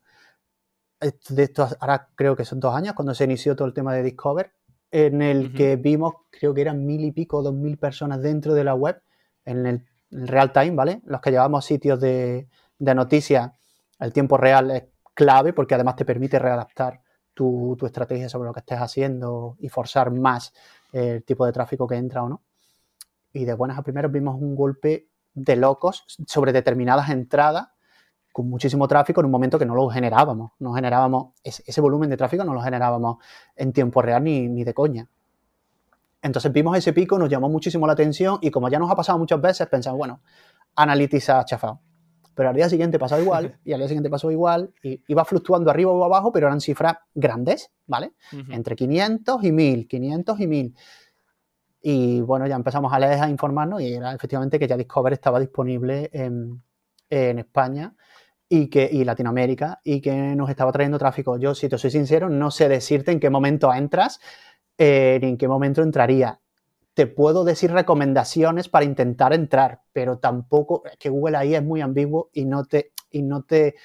[1.30, 4.02] de estos, ahora creo que son dos años, cuando se inició todo el tema de
[4.02, 4.54] Discover,
[4.90, 8.64] en el que vimos, creo que eran mil y pico, dos mil personas dentro de
[8.64, 9.04] la web,
[9.46, 11.02] en el, real time, ¿vale?
[11.06, 12.48] Los que llevamos sitios de,
[12.80, 13.52] de noticias,
[14.00, 17.03] el tiempo real es clave porque además te permite readaptar
[17.34, 20.54] tu, estrategia sobre lo que estés haciendo y forzar más
[20.92, 22.42] el tipo de tráfico que entra o no.
[23.34, 27.70] Y de buenas a primeras vimos un golpe de locos sobre determinadas entradas
[28.32, 30.52] con muchísimo tráfico en un momento que no lo generábamos.
[30.60, 33.18] No generábamos ese, volumen de tráfico, no lo generábamos
[33.56, 35.08] en tiempo real ni, ni de coña.
[36.22, 39.20] Entonces vimos ese pico, nos llamó muchísimo la atención y como ya nos ha pasado
[39.20, 40.22] muchas veces, pensamos, bueno,
[40.76, 41.80] Analytics ha chafado
[42.36, 45.70] pero al día siguiente pasó igual, y al día siguiente pasó igual, y iba fluctuando
[45.70, 48.14] arriba o abajo, pero eran cifras grandes, ¿vale?
[48.50, 50.76] Entre 500 y 1000, 500 y 1000.
[51.82, 55.40] Y bueno, ya empezamos a leer, a informarnos, y era efectivamente que ya Discover estaba
[55.40, 56.64] disponible en,
[57.10, 57.94] España
[58.50, 61.38] y, que, y Latinoamérica, y que nos estaba trayendo tráfico.
[61.38, 64.20] Yo, si te soy sincero, no sé decirte en qué momento entras,
[64.78, 66.40] eh, ni en qué momento entraría
[66.94, 71.82] te puedo decir recomendaciones para intentar entrar, pero tampoco, es que Google ahí es muy
[71.82, 73.76] ambiguo y no te, y no te,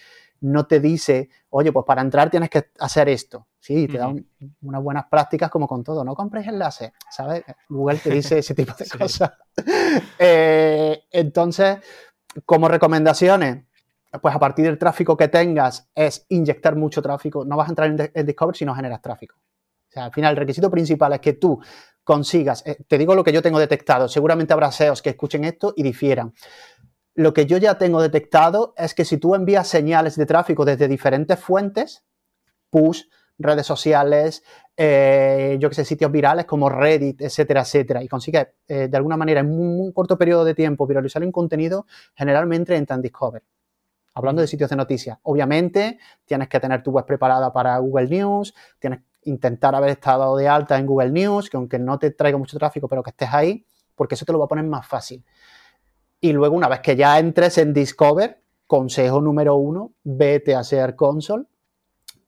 [0.41, 3.47] no te dice, oye, pues para entrar tienes que hacer esto.
[3.61, 4.15] Sí, te da
[4.63, 6.03] unas buenas prácticas como con todo.
[6.05, 7.45] No compres enlaces, ¿sabes?
[7.69, 9.33] Google te dice ese tipo de cosas.
[10.19, 11.79] Eh, entonces,
[12.45, 13.65] como recomendaciones,
[14.23, 17.45] pues a partir del tráfico que tengas es inyectar mucho tráfico.
[17.45, 19.35] No vas a entrar en, en Discover si no generas tráfico.
[19.37, 21.61] O sea, al final el requisito principal es que tú
[22.09, 25.75] consigas, eh, te digo lo que yo tengo detectado, seguramente habrá SEOs que escuchen esto
[25.77, 26.33] y difieran.
[27.15, 30.89] Lo que yo ya tengo detectado es que si tú envías señales de tráfico desde
[30.89, 32.07] diferentes fuentes,
[32.71, 33.03] push,
[33.39, 34.43] redes sociales,
[34.75, 39.19] eh, yo que sé, sitios virales como Reddit, etcétera, etcétera, y consigues eh, de alguna
[39.19, 41.85] manera en un, corto periodo de tiempo viralizar un contenido,
[42.15, 43.43] generalmente entra en Discover.
[44.15, 48.55] Hablando de sitios de noticias, obviamente tienes que tener tu web preparada para Google News,
[48.79, 52.59] tienes intentar haber estado de alta en Google News, que aunque no te traiga mucho
[52.59, 53.65] tráfico, pero que estés ahí,
[53.95, 55.25] porque eso te lo va a poner más fácil.
[56.21, 60.97] Y luego, una vez que ya entres en Discover, consejo número uno, vete a Share
[60.97, 61.45] Console,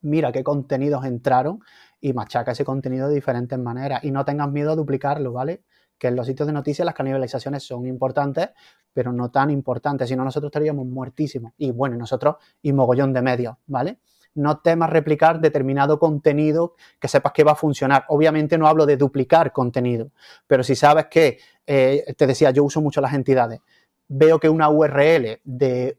[0.01, 1.59] mira qué contenidos entraron
[1.99, 4.03] y machaca ese contenido de diferentes maneras.
[4.03, 5.63] Y no tengas miedo a duplicarlo, ¿vale?
[5.97, 8.49] Que en los sitios de noticias las canibalizaciones son importantes,
[8.93, 11.53] pero no tan importantes, si no nosotros estaríamos muertísimos.
[11.57, 13.99] Y bueno, nosotros y mogollón de medios, ¿vale?
[14.35, 18.05] No temas replicar determinado contenido que sepas que va a funcionar.
[18.09, 20.11] Obviamente no hablo de duplicar contenido,
[20.47, 23.59] pero si sabes que, eh, te decía, yo uso mucho las entidades,
[24.07, 25.97] veo que una URL de,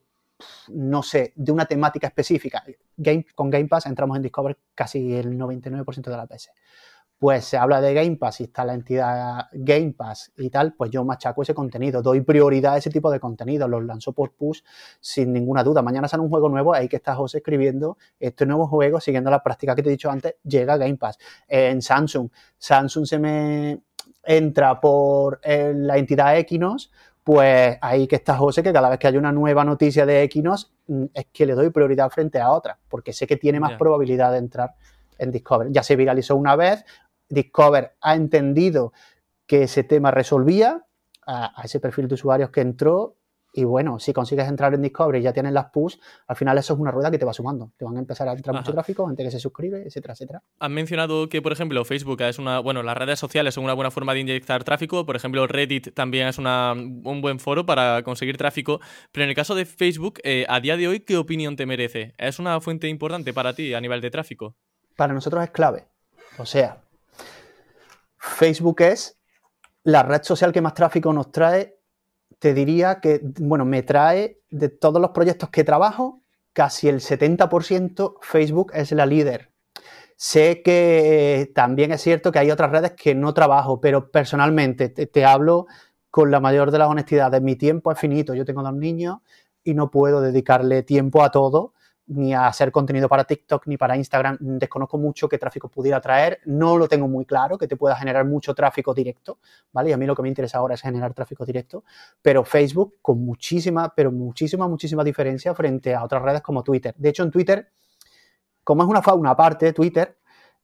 [0.68, 2.64] no sé, de una temática específica,
[3.34, 6.52] con Game Pass entramos en Discover casi el 99% de las veces
[7.22, 10.90] pues se habla de Game Pass y está la entidad Game Pass y tal, pues
[10.90, 14.62] yo machaco ese contenido, doy prioridad a ese tipo de contenido, los lanzo por push
[14.98, 15.82] sin ninguna duda.
[15.82, 19.40] Mañana sale un juego nuevo, ahí que está José escribiendo este nuevo juego, siguiendo la
[19.40, 21.16] práctica que te he dicho antes, llega Game Pass.
[21.46, 23.82] En Samsung, Samsung se me
[24.24, 26.90] entra por eh, la entidad Equinox,
[27.22, 30.72] pues ahí que está José, que cada vez que hay una nueva noticia de Equinox,
[30.88, 34.32] mm, es que le doy prioridad frente a otra, porque sé que tiene más probabilidad
[34.32, 34.74] de entrar
[35.18, 35.70] en Discover.
[35.70, 36.84] Ya se viralizó una vez,
[37.32, 38.92] Discover ha entendido
[39.46, 40.84] que ese tema resolvía
[41.26, 43.16] a, a ese perfil de usuarios que entró
[43.54, 46.72] y bueno, si consigues entrar en Discovery y ya tienes las push, al final eso
[46.72, 47.72] es una rueda que te va sumando.
[47.76, 50.42] Te van a empezar a entrar mucho tráfico, gente que se suscribe, etcétera, etcétera.
[50.58, 52.60] Han mencionado que, por ejemplo, Facebook es una.
[52.60, 55.04] Bueno, las redes sociales son una buena forma de inyectar tráfico.
[55.04, 58.80] Por ejemplo, Reddit también es una, un buen foro para conseguir tráfico.
[59.12, 62.14] Pero en el caso de Facebook, eh, a día de hoy, ¿qué opinión te merece?
[62.16, 64.56] ¿Es una fuente importante para ti a nivel de tráfico?
[64.96, 65.84] Para nosotros es clave.
[66.38, 66.80] O sea,
[68.22, 69.18] Facebook es
[69.82, 71.76] la red social que más tráfico nos trae
[72.38, 78.16] te diría que, bueno, me trae de todos los proyectos que trabajo, casi el 70%
[78.20, 79.52] Facebook es la líder.
[80.16, 85.24] Sé que también es cierto que hay otras redes que no trabajo, pero personalmente te,
[85.24, 85.66] hablo
[86.10, 87.40] con la mayor de las honestidades.
[87.42, 88.34] Mi tiempo es finito.
[88.34, 89.18] Yo tengo dos niños
[89.62, 91.74] y no puedo dedicarle tiempo a todo
[92.06, 94.36] ni a hacer contenido para TikTok ni para Instagram.
[94.40, 96.40] Desconozco mucho qué tráfico pudiera traer.
[96.44, 99.38] No lo tengo muy claro, que te pueda generar mucho tráfico directo,
[99.72, 99.90] ¿vale?
[99.90, 101.84] Y a mí lo que me interesa ahora es generar tráfico directo.
[102.20, 106.94] Pero Facebook con muchísima, pero muchísima, muchísima diferencia frente a otras redes como Twitter.
[106.96, 107.70] De hecho, en Twitter,
[108.64, 110.18] como es una fauna aparte, Twitter,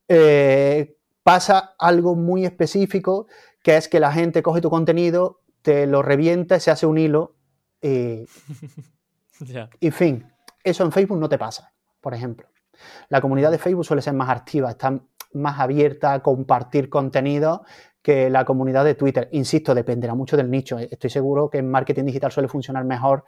[0.09, 3.27] eh, pasa algo muy específico,
[3.63, 7.37] que es que la gente coge tu contenido, te lo revienta, se hace un hilo
[7.83, 8.25] y...
[9.79, 10.27] Y fin,
[10.69, 12.49] eso en Facebook no te pasa, por ejemplo.
[13.09, 15.01] La comunidad de Facebook suele ser más activa, está
[15.33, 17.65] más abierta a compartir contenido
[18.03, 19.29] que la comunidad de Twitter.
[19.33, 20.79] Insisto, dependerá mucho del nicho.
[20.79, 23.25] Estoy seguro que en marketing digital suele funcionar mejor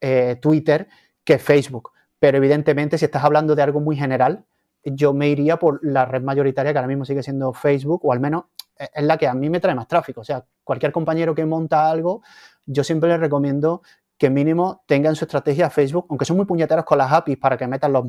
[0.00, 0.88] eh, Twitter
[1.24, 1.90] que Facebook.
[2.18, 4.44] Pero evidentemente, si estás hablando de algo muy general,
[4.84, 8.20] yo me iría por la red mayoritaria que ahora mismo sigue siendo Facebook, o al
[8.20, 8.44] menos
[8.76, 10.20] es la que a mí me trae más tráfico.
[10.20, 12.22] O sea, cualquier compañero que monta algo,
[12.66, 13.82] yo siempre le recomiendo
[14.24, 17.66] que mínimo tengan su estrategia Facebook, aunque son muy puñeteros con las APIs para que
[17.66, 18.06] metan los,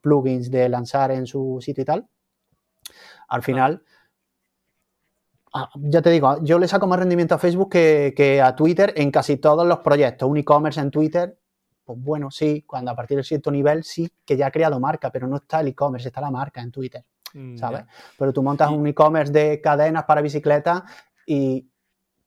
[0.00, 2.08] plugins de lanzar en su sitio y tal.
[3.28, 3.80] Al final,
[5.54, 9.12] ah, ya te digo, yo le saco más rendimiento a Facebook que, a Twitter en
[9.12, 10.28] casi todos los proyectos.
[10.28, 11.38] Un e-commerce en Twitter,
[11.84, 15.12] pues bueno, sí, cuando a partir de cierto nivel sí que ya ha creado marca,
[15.12, 17.04] pero no está el e-commerce, está la marca en Twitter,
[17.34, 17.84] mm, ¿sabes?
[18.18, 20.84] Pero tú montas un e-commerce de cadenas para bicicleta
[21.24, 21.70] y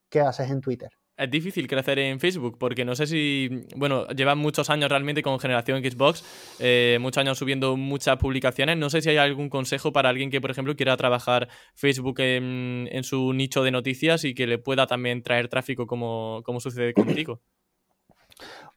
[0.07, 0.89] ¿qué haces en Twitter?
[1.15, 5.39] Es difícil crecer en Facebook porque no sé si, bueno, llevan muchos años realmente con
[5.39, 6.23] generación Xbox,
[6.59, 8.77] eh, muchos años subiendo muchas publicaciones.
[8.77, 13.03] No sé si hay algún consejo para alguien que, por ejemplo, quiera trabajar Facebook en,
[13.03, 17.41] su nicho de noticias y que le pueda también traer tráfico como, como sucede contigo.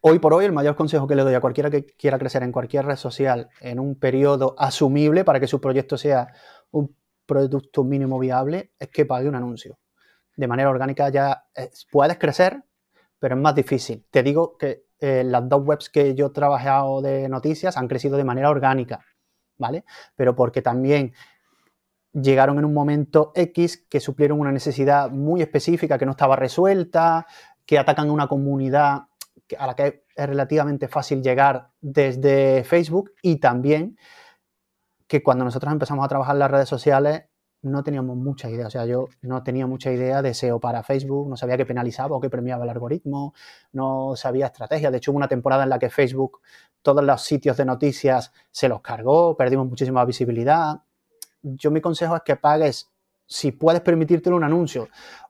[0.00, 2.52] Hoy por hoy, el mayor consejo que le doy a cualquiera que quiera crecer en
[2.52, 6.28] cualquier red social en un periodo asumible para que su proyecto sea
[6.70, 9.78] un producto mínimo viable es que pague un anuncio
[10.36, 12.62] de manera orgánica ya eh, puedes crecer,
[13.18, 14.06] pero es más difícil.
[14.10, 18.16] Te digo que eh, las dos webs que yo he trabajado de noticias han crecido
[18.16, 19.04] de manera orgánica,
[19.58, 19.84] ¿vale?
[20.14, 21.12] Pero porque también
[22.12, 27.26] llegaron en un momento X que suplieron una necesidad muy específica que no estaba resuelta,
[27.66, 29.02] que atacan una comunidad
[29.58, 33.98] a la que es relativamente fácil llegar desde Facebook y también
[35.06, 37.24] que cuando nosotros empezamos a trabajar las redes sociales
[37.62, 38.66] no teníamos mucha idea.
[38.66, 42.16] O sea, yo no tenía mucha idea de SEO para Facebook, no sabía qué penalizaba
[42.16, 43.34] o qué premiaba el algoritmo,
[43.72, 44.90] no sabía estrategia.
[44.90, 46.40] De hecho, hubo una temporada en la que Facebook,
[46.82, 50.82] todos los sitios de noticias se los cargó, perdimos muchísima visibilidad.
[51.42, 52.90] Yo mi consejo es que pagues,
[53.26, 54.88] si puedes permitírtelo, un anuncio.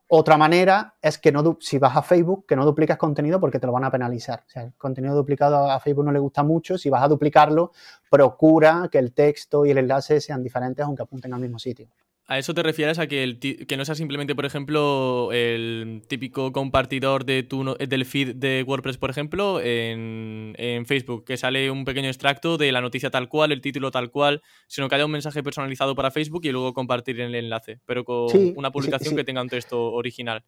[0.08, 3.66] Otra manera es que no, si vas a Facebook, que no dupliques contenido porque te
[3.66, 4.44] lo van a penalizar.
[4.46, 6.78] O sea, el contenido duplicado a Facebook no le gusta mucho.
[6.78, 7.72] Si vas a duplicarlo,
[8.08, 11.88] procura que el texto y el enlace sean diferentes aunque apunten al mismo sitio.
[12.28, 16.50] ¿A eso te refieres a que, el que no sea simplemente, por ejemplo, el típico
[16.50, 22.08] compartidor de tu, del feed de WordPress, por ejemplo, en, Facebook, que sale un pequeño
[22.08, 25.44] extracto de la noticia tal cual, el título tal cual, sino que haya un mensaje
[25.44, 29.48] personalizado para Facebook y luego compartir el enlace, pero con una publicación que tenga un
[29.48, 30.44] texto original?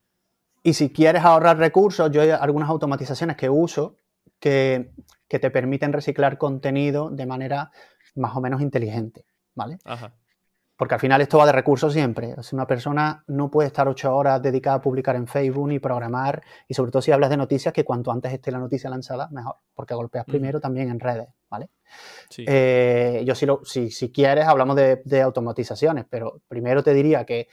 [0.64, 4.01] Y si quieres ahorrar recursos, yo hay algunas automatizaciones que uso
[4.41, 4.91] que,
[5.29, 7.70] que te permiten reciclar contenido de manera
[8.16, 9.24] más o menos inteligente,
[9.55, 9.79] ¿vale?
[9.85, 10.12] Ajá.
[10.79, 12.35] Porque al final esto va de recursos siempre.
[12.35, 16.41] O una persona no puede estar ocho horas dedicada a publicar en Facebook ni programar.
[16.68, 19.57] Y sobre todo si hablas de noticias, que cuanto antes esté la noticia lanzada, mejor.
[19.74, 21.70] Porque golpeas primero también en redes, ¿vale?
[22.37, 27.24] Eh, yo si, lo, si, si, quieres hablamos de, de, automatizaciones, pero primero te diría
[27.26, 27.49] que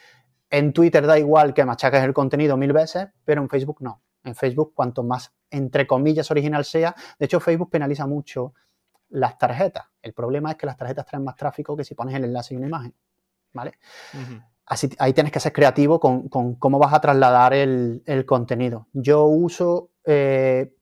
[0.52, 4.04] en Twitter da igual que machaques el contenido mil veces, pero en Facebook no.
[4.24, 8.54] En Facebook, cuanto más, entre comillas, original sea, de hecho Facebook penaliza mucho
[9.10, 9.86] las tarjetas.
[10.00, 12.58] El problema es que las tarjetas traen más tráfico que si pones el enlace y
[12.58, 12.94] una imagen.
[13.56, 13.74] ¿Vale?
[14.66, 18.88] así, ahí tienes que ser creativo con, cómo vas a trasladar el, contenido.
[18.94, 20.74] Yo uso eh,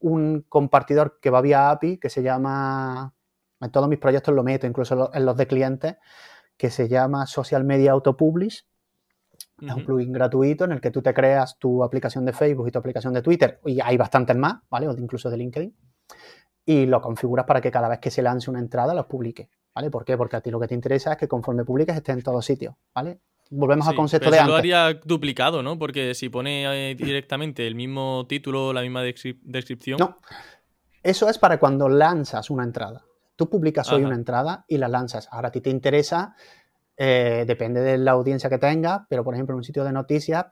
[0.00, 3.14] un compartidor que va vía API que se llama,
[3.60, 5.96] en todos mis proyectos lo meto, incluso en los de clientes,
[6.56, 8.66] que se llama Social Media Autopublish.
[9.60, 12.70] Es un plugin gratuito en el que tú te creas tu aplicación de Facebook y
[12.70, 14.86] tu aplicación de Twitter, y hay bastantes más, ¿vale?
[14.86, 15.76] O incluso de LinkedIn.
[16.64, 19.48] Y lo configuras para que cada vez que se lance una entrada los publique,
[19.78, 19.92] ¿vale?
[19.92, 20.16] ¿Por qué?
[20.16, 22.74] Porque a ti lo que te interesa es que conforme publiques esté en todos sitios,
[22.92, 23.20] ¿vale?
[23.48, 24.50] Volvemos al concepto de antes.
[24.50, 25.78] lo haría duplicado, ¿no?
[25.78, 29.98] Porque si pone eh, directamente el mismo título, la misma descripción.
[30.00, 30.16] No.
[31.00, 33.04] Eso es para cuando lanzas una entrada.
[33.36, 35.28] Tú publicas hoy una entrada y la lanzas.
[35.30, 36.34] Ahora a ti te interesa,
[36.96, 40.46] eh, depende de la audiencia que tengas, pero por ejemplo en un sitio de noticias,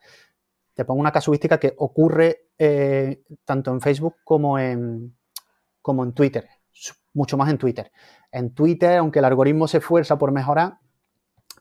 [0.72, 5.16] te pongo una casuística que ocurre eh, tanto en Facebook como en,
[5.82, 6.48] como en Twitter,
[7.16, 7.90] mucho más en Twitter.
[8.30, 10.78] En Twitter, aunque el algoritmo se esfuerza por mejorar,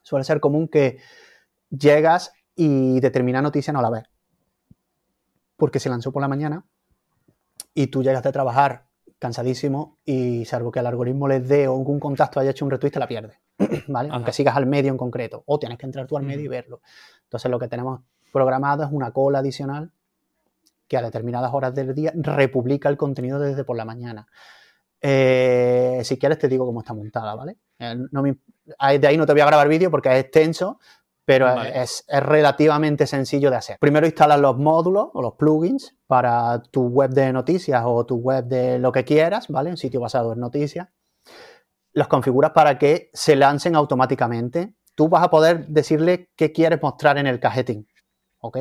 [0.04, 1.00] suele ser común que
[1.70, 4.04] llegas y determinada noticia no la ves.
[5.56, 6.66] Porque se lanzó por la mañana
[7.74, 8.86] y tú llegas de trabajar
[9.18, 12.92] cansadísimo y salvo que el algoritmo les dé o algún contacto haya hecho un retweet,
[12.92, 13.38] te la pierdes,
[13.88, 14.10] ¿vale?
[14.12, 16.82] Aunque sigas al medio en concreto, o tienes que entrar tú al medio y verlo.
[17.24, 18.02] Entonces lo que tenemos
[18.32, 19.92] programado es una cola adicional
[20.88, 24.28] que a determinadas horas del día republica el contenido desde por la mañana.
[25.02, 27.58] Eh, si quieres te digo cómo está montada, ¿vale?
[27.80, 27.96] Eh,
[29.00, 30.80] de ahí no te voy a grabar vídeo porque es extenso,
[31.26, 33.78] pero es, relativamente sencillo de hacer.
[33.80, 38.46] Primero instalas los módulos o los plugins para tu web de noticias o tu web
[38.46, 39.72] de lo que quieras, ¿vale?
[39.72, 40.88] Un sitio basado en noticias.
[41.94, 44.76] Los configuras para que se lancen automáticamente.
[44.94, 47.88] Tú vas a poder decirle qué quieres mostrar en el cajetín,
[48.40, 48.58] ¿ok?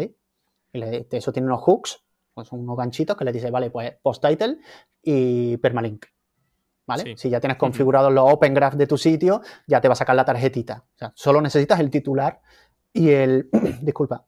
[0.72, 2.02] eso tiene unos hooks,
[2.34, 4.58] pues unos ganchitos que le dices, vale, pues post title
[5.00, 6.06] y permalink.
[6.86, 7.16] ¿Vale?
[7.16, 10.16] Si ya tienes configurados los Open Graph de tu sitio, ya te va a sacar
[10.16, 10.84] la tarjetita.
[10.94, 12.40] O sea, solo necesitas el titular
[12.92, 13.48] y el.
[13.80, 14.24] disculpa.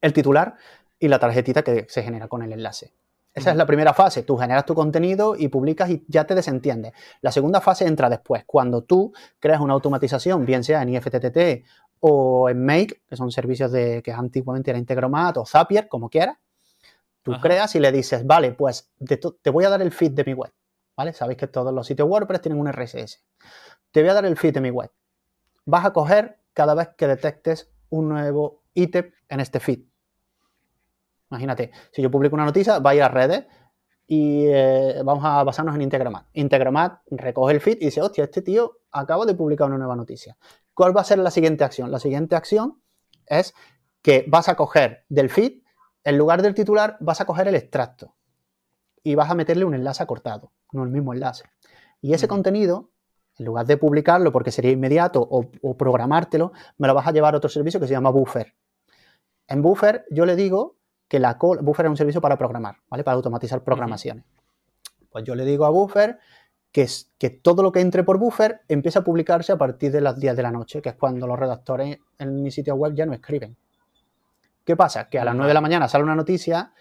[0.00, 0.56] El titular
[0.98, 2.94] y la tarjetita que se genera con el enlace.
[3.36, 4.22] Esa es la primera fase.
[4.22, 6.94] Tú generas tu contenido y publicas y ya te desentiendes.
[7.20, 11.66] La segunda fase entra después, cuando tú creas una automatización, bien sea en IFTTT
[12.00, 16.38] o en Make, que son servicios de que antiguamente era Integromat o Zapier, como quieras.
[17.20, 18.90] Tú creas y le dices, vale, pues
[19.42, 20.52] te voy a dar el feed de mi web.
[21.12, 23.22] Sabéis que todos los sitios WordPress tienen un RSS.
[23.90, 24.90] Te voy a dar el feed de mi web.
[25.66, 29.80] Vas a coger cada vez que detectes un nuevo ítem en este feed.
[31.30, 33.44] Imagínate, si yo publico una noticia, va a ir a redes
[34.06, 36.28] y eh, vamos a basarnos en Integromat.
[36.32, 40.38] Integromat recoge el feed y dice, hostia, este tío acaba de publicar una nueva noticia.
[40.72, 41.90] ¿Cuál va a ser la siguiente acción?
[41.90, 42.80] La siguiente acción
[43.26, 43.52] es
[44.00, 45.60] que vas a coger del feed,
[46.04, 48.14] en lugar del titular, vas a coger el extracto
[49.06, 51.44] y vas a meterle un enlace acortado no el mismo enlace.
[52.00, 52.90] Y ese contenido,
[53.38, 57.36] en lugar de publicarlo porque sería inmediato o, programártelo, me lo vas a llevar a
[57.36, 58.52] otro servicio que se llama Buffer.
[59.46, 60.76] En Buffer yo le digo
[61.06, 63.04] que la Buffer es un servicio para programar, ¿vale?
[63.04, 64.24] Para automatizar programaciones.
[65.08, 66.18] Pues yo le digo a Buffer
[66.72, 70.00] que, es, que todo lo que entre por Buffer empieza a publicarse a partir de
[70.00, 73.06] las 10 de la noche, que es cuando los redactores en mi sitio web ya
[73.06, 73.56] no escriben.
[74.64, 75.08] ¿Qué pasa?
[75.08, 76.72] Que a las 9 de la mañana sale una noticia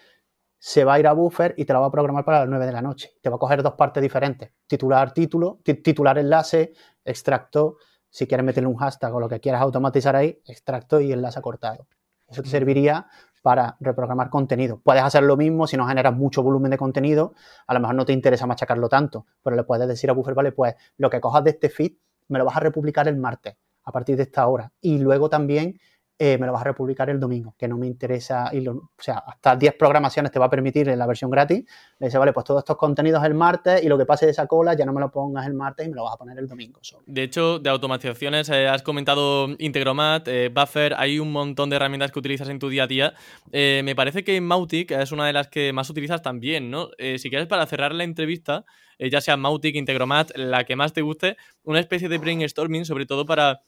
[0.57, 2.65] se va a ir a buffer y te la va a programar para las 9
[2.65, 3.13] de la noche.
[3.21, 4.51] Te va a coger dos partes diferentes.
[4.67, 7.77] Titular, título, titular enlace, extracto.
[8.09, 11.87] Si quieres meterle un hashtag o lo que quieras automatizar ahí, extracto y enlace cortado.
[12.27, 13.07] Eso te serviría
[13.43, 14.81] para reprogramar contenido.
[14.83, 17.35] Puedes hacer lo mismo si no generas mucho volumen de contenido.
[17.67, 20.51] A lo mejor no te interesa machacarlo tanto, pero le puedes decir a Buffer, vale,
[20.51, 21.93] pues lo que cojas de este feed
[22.27, 24.71] me lo vas a republicar el martes a partir de esta hora.
[24.81, 25.79] Y luego también
[26.17, 29.57] eh, me lo vas a republicar el domingo, que no me interesa, o sea, hasta
[29.57, 31.65] 10 programaciones te va a permitir en la versión gratis.
[31.99, 34.47] Le dice, vale, pues todos estos contenidos el martes y lo que pase de esa
[34.47, 36.47] cola ya no me lo pongas el martes y me lo vas a poner el
[36.47, 36.79] domingo.
[37.05, 42.13] De hecho, de automatizaciones, eh, has comentado Integromat, eh, Buffer, hay un montón de herramientas
[42.13, 43.13] que utilizas en tu día a día.
[43.51, 46.91] me parece que Mautic es una de las que más utilizas también, ¿no?
[46.97, 48.63] si quieres, para cerrar la entrevista,
[48.99, 53.25] ya sea Mautic, Integromat, la que más te guste, una especie de brainstorming, sobre todo
[53.25, 53.61] para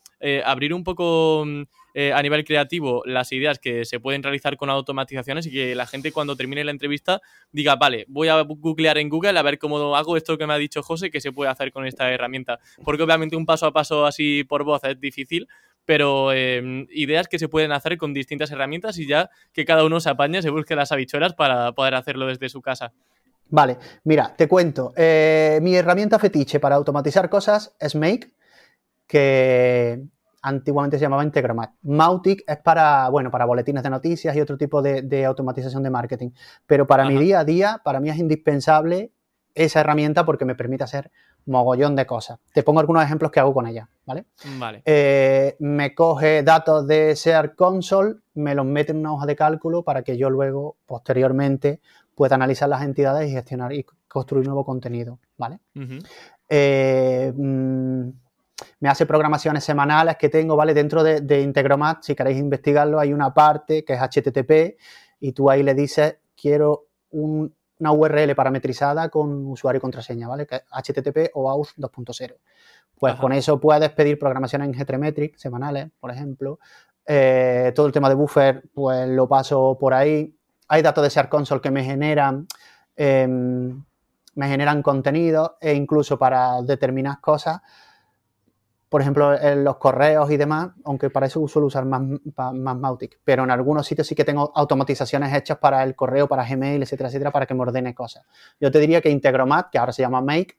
[0.45, 1.63] abrir un poco mm,
[1.99, 5.87] eh, a nivel creativo las ideas que se pueden realizar con automatizaciones y que la
[5.87, 9.95] gente cuando termine la entrevista diga, vale, voy a googlear en Google a ver cómo
[9.95, 12.59] hago esto que me ha dicho José que se puede hacer con esta herramienta.
[12.83, 15.47] Porque obviamente un paso a paso así por voz es difícil,
[15.85, 19.99] pero em, ideas que se pueden hacer con distintas herramientas y ya que cada uno
[19.99, 22.93] se apañe, se busque las habichuelas para poder hacerlo desde su casa.
[23.49, 24.93] Vale, mira, te cuento.
[24.95, 28.29] Eh, mi herramienta fetiche para automatizar cosas es Make,
[29.07, 30.03] que
[30.41, 31.71] antiguamente se llamaba Integromat.
[31.83, 36.29] Mautic es para, bueno, para boletines de noticias y otro tipo de, automatización de marketing.
[36.65, 39.11] Pero para mi día a día, para mí es indispensable
[39.55, 41.11] esa herramienta porque me permite hacer
[41.47, 42.39] mogollón de cosas.
[42.53, 43.89] Te pongo algunos ejemplos que hago con ella.
[44.05, 44.25] ¿vale?
[44.59, 44.83] Vale.
[44.85, 49.83] Eh, me coge datos de Search Console, me los mete en una hoja de cálculo
[49.83, 51.79] para que yo luego, posteriormente,
[52.15, 55.59] pueda analizar las entidades y gestionar y construir nuevo contenido, ¿vale?
[56.49, 57.33] Eh,
[58.79, 60.73] me hace programaciones semanales que tengo, ¿vale?
[60.73, 64.79] Dentro de, de Integromat, si queréis investigarlo, hay una parte que es HTTP
[65.19, 70.45] y tú ahí le dices, quiero una URL parametrizada con usuario y contraseña, ¿vale?
[70.45, 72.35] Que es HTTP o AUTH 2.0.
[72.99, 76.59] Pues con eso puedes pedir programaciones en Getremetric semanales, por ejemplo.
[77.05, 80.35] Eh, todo el tema de buffer, pues lo paso por ahí.
[80.67, 82.47] Hay datos de Search Console que me generan,
[82.95, 83.83] em,
[84.35, 87.61] me generan contenido e incluso para determinadas cosas
[88.89, 93.19] por ejemplo, en los correos y demás, aunque para eso suelo usar más, más Mautic,
[93.23, 97.09] pero en algunos sitios sí que tengo automatizaciones hechas para el correo, para Gmail, etcétera,
[97.09, 98.25] etcétera, para que me ordene cosas.
[98.59, 100.57] Yo te diría que Integromat, que ahora se llama Make,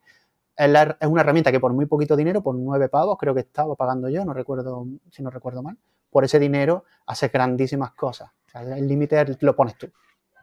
[0.57, 0.69] es,
[1.09, 4.25] una herramienta que por muy poquito dinero, por nueve pavos, creo que estaba pagando yo,
[4.25, 5.79] no recuerdo, si no recuerdo mal,
[6.11, 8.31] por ese dinero hace grandísimas cosas.
[8.55, 9.89] el límite lo pones tú.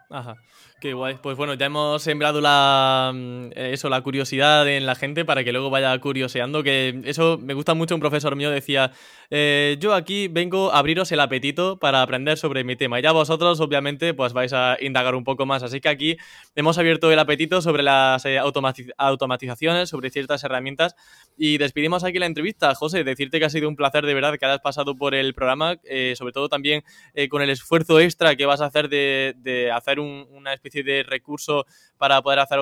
[0.10, 0.36] Ajá.
[0.82, 1.16] Qué guay.
[1.24, 5.52] Pues bueno, ya hemos sembrado la mm, eso, la curiosidad en la gente para que
[5.52, 6.64] luego vaya curioseando.
[6.64, 7.96] Que eso me gusta mucho.
[7.96, 8.92] Un profesor mío decía:
[9.32, 13.00] eh, Yo aquí vengo a abriros el apetito para aprender sobre mi tema.
[13.00, 15.64] Y ya vosotros, obviamente, pues vais a indagar un poco más.
[15.64, 16.18] Así que aquí
[16.56, 20.96] hemos abierto el apetito sobre las eh, automatizaciones, sobre ciertas herramientas.
[21.38, 22.76] Y despedimos aquí la entrevista.
[22.76, 25.78] José, decirte que ha sido un placer de verdad que hayas pasado por el programa,
[25.86, 26.84] eh, sobre todo también
[27.30, 31.66] con el esfuerzo extra que vas a hacer de, de hacer una especie de recurso
[31.98, 32.60] para poder hacer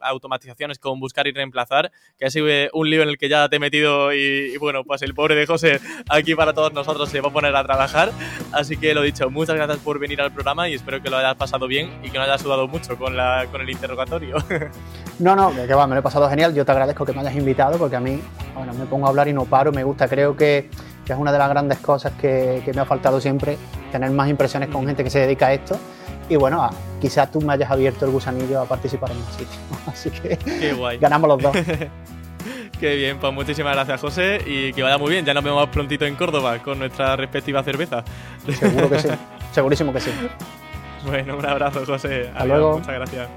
[0.00, 3.56] automatizaciones con buscar y reemplazar, que ha sido un lío en el que ya te
[3.56, 7.28] he metido y, bueno, pues el pobre de José aquí para todos nosotros se va
[7.28, 8.10] a poner a trabajar.
[8.52, 11.36] Así que lo dicho, muchas gracias por venir al programa y espero que lo hayas
[11.36, 14.36] pasado bien y que no hayas sudado mucho con, la, con el interrogatorio.
[15.18, 16.54] No, no, que va, me lo he pasado genial.
[16.54, 18.22] Yo te agradezco que me hayas invitado porque a mí,
[18.54, 20.08] bueno, me pongo a hablar y no paro, me gusta.
[20.08, 20.70] Creo que,
[21.12, 23.56] es una de las grandes cosas que, que me ha faltado siempre,
[23.92, 25.78] tener más impresiones con gente que se dedica a esto
[26.30, 29.58] y bueno, quizás tú me hayas abierto el gusanillo a participar en más sitio.
[29.86, 30.98] Así que Qué guay.
[30.98, 31.56] ganamos los dos.
[32.80, 35.24] Qué bien, pues muchísimas gracias José y que vaya muy bien.
[35.26, 38.04] Ya nos vemos prontito en Córdoba con nuestra respectiva cerveza.
[38.58, 39.08] Seguro que sí,
[39.52, 40.10] segurísimo que sí.
[41.04, 42.28] Bueno, un abrazo José.
[42.28, 42.78] Hasta luego.
[42.78, 43.28] Muchas gracias.